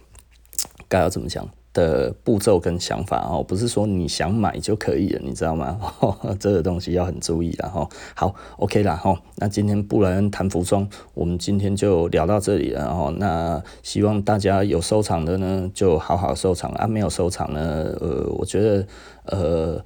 [0.88, 5.78] 该要怎么讲的步骤跟想法哦，不是说你想买就可以了，你知道吗？
[6.40, 7.86] 这个东西要很注意的哈。
[8.14, 9.20] 好，OK 啦哈。
[9.36, 13.12] 那今天布莱恩谈服装，我们今天就聊到这里了哈。
[13.18, 17.60] 那希望大家有收藏的呢，就好好收藏啊；没有收藏呢，
[18.00, 18.86] 呃，我觉得
[19.24, 19.84] 呃。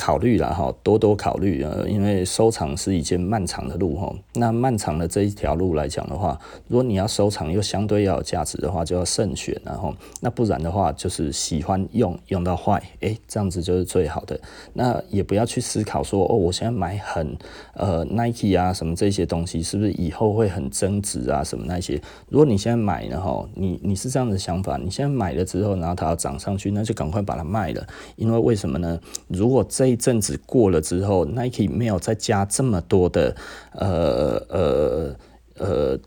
[0.00, 4.10] 考虑了哈，多多考虑啊，因为收藏是一件漫长的路哈。
[4.32, 6.38] 那漫长的这一条路来讲的话，
[6.68, 14.40] 如果你要收藏又相对要有价值的话，就要慎选，然后那不然的话，就是喜欢用用到坏，诶，这样子就是最好的。
[14.72, 17.36] 那也不要去思考说哦，我现在买很
[17.74, 22.00] 呃 Nike 啊什么这些东西，是不是以后会很增值啊什么那些？
[22.30, 27.86] 如果你现在买了哈，你你是这样的想法，你现在买了之后，然后它要涨上去，那就赶快把它卖了，
[28.16, 28.98] 因为为什么呢？
[29.28, 33.36] 如果这一阵子过了之后，Nike 没有再加这么多的
[33.72, 35.16] 呃呃
[35.58, 35.98] 呃，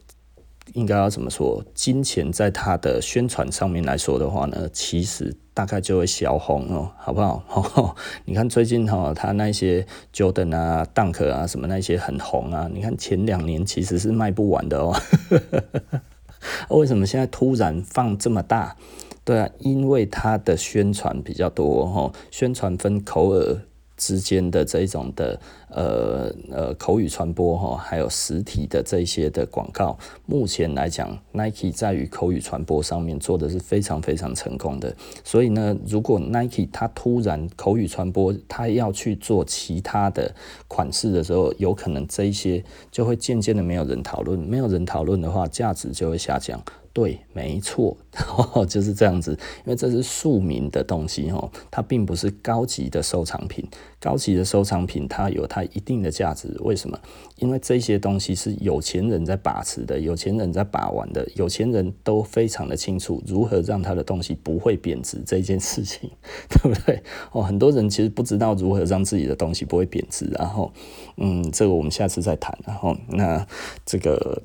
[0.73, 1.63] 应该要怎么说？
[1.75, 7.95] 金钱在它的宣传上面来说的话呢，其实大概就会小红哦，好不好？
[8.25, 14.95] 你看最近哈，它那些 Jordan 啊、Dunk 啊什么那些很红啊，你看前两年其实是卖不完的哦。
[16.69, 18.75] 为什么现在突然放这么大？
[19.23, 23.61] 对啊，因为它的宣传比较多哦，宣传分口耳。
[24.03, 25.39] 之间的这种的
[25.69, 34.93] 呃呃口语传播哈，还有实体的这些的广告，目前来讲，Nike 在于口语传播上面做的是非常非常成功的。
[35.23, 40.35] 所以呢，如果 Nike 它突然口语传播，它要去做其他的
[40.67, 46.61] 款式的时候，有可能这一些就会渐渐的没有人讨论，没有人讨论的话，价值就会下降。
[46.93, 47.97] 对，没错，
[48.69, 49.31] 就是这样子。
[49.65, 53.67] 因为这是庶民的东西哦，它并不是高级的收藏品。
[53.99, 56.99] 高级的收藏品它有它一定的价值，为什么？
[57.37, 66.11] 因为这些东西是有钱人在把持的，有钱人在把玩的，有钱人都非常的清楚如何让他的东西不会贬值这件事情，
[66.47, 67.01] 对不对？
[67.31, 70.71] 哦，很多人其实不知道如何让自己的东西不会贬值，然后，
[71.17, 72.55] 嗯，这个我们下次再谈。
[72.67, 73.47] 然后，那
[73.83, 74.39] 这个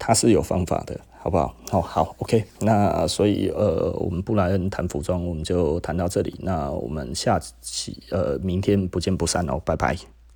[0.00, 0.98] 它是有方法的。
[1.22, 1.54] 好不好？
[1.70, 2.44] 好，好，OK。
[2.60, 6.34] 那所以呃，我们布莱恩谈服装，我们就谈到这里。
[6.40, 9.96] 那我们下期呃，明天不见不散哦，拜拜。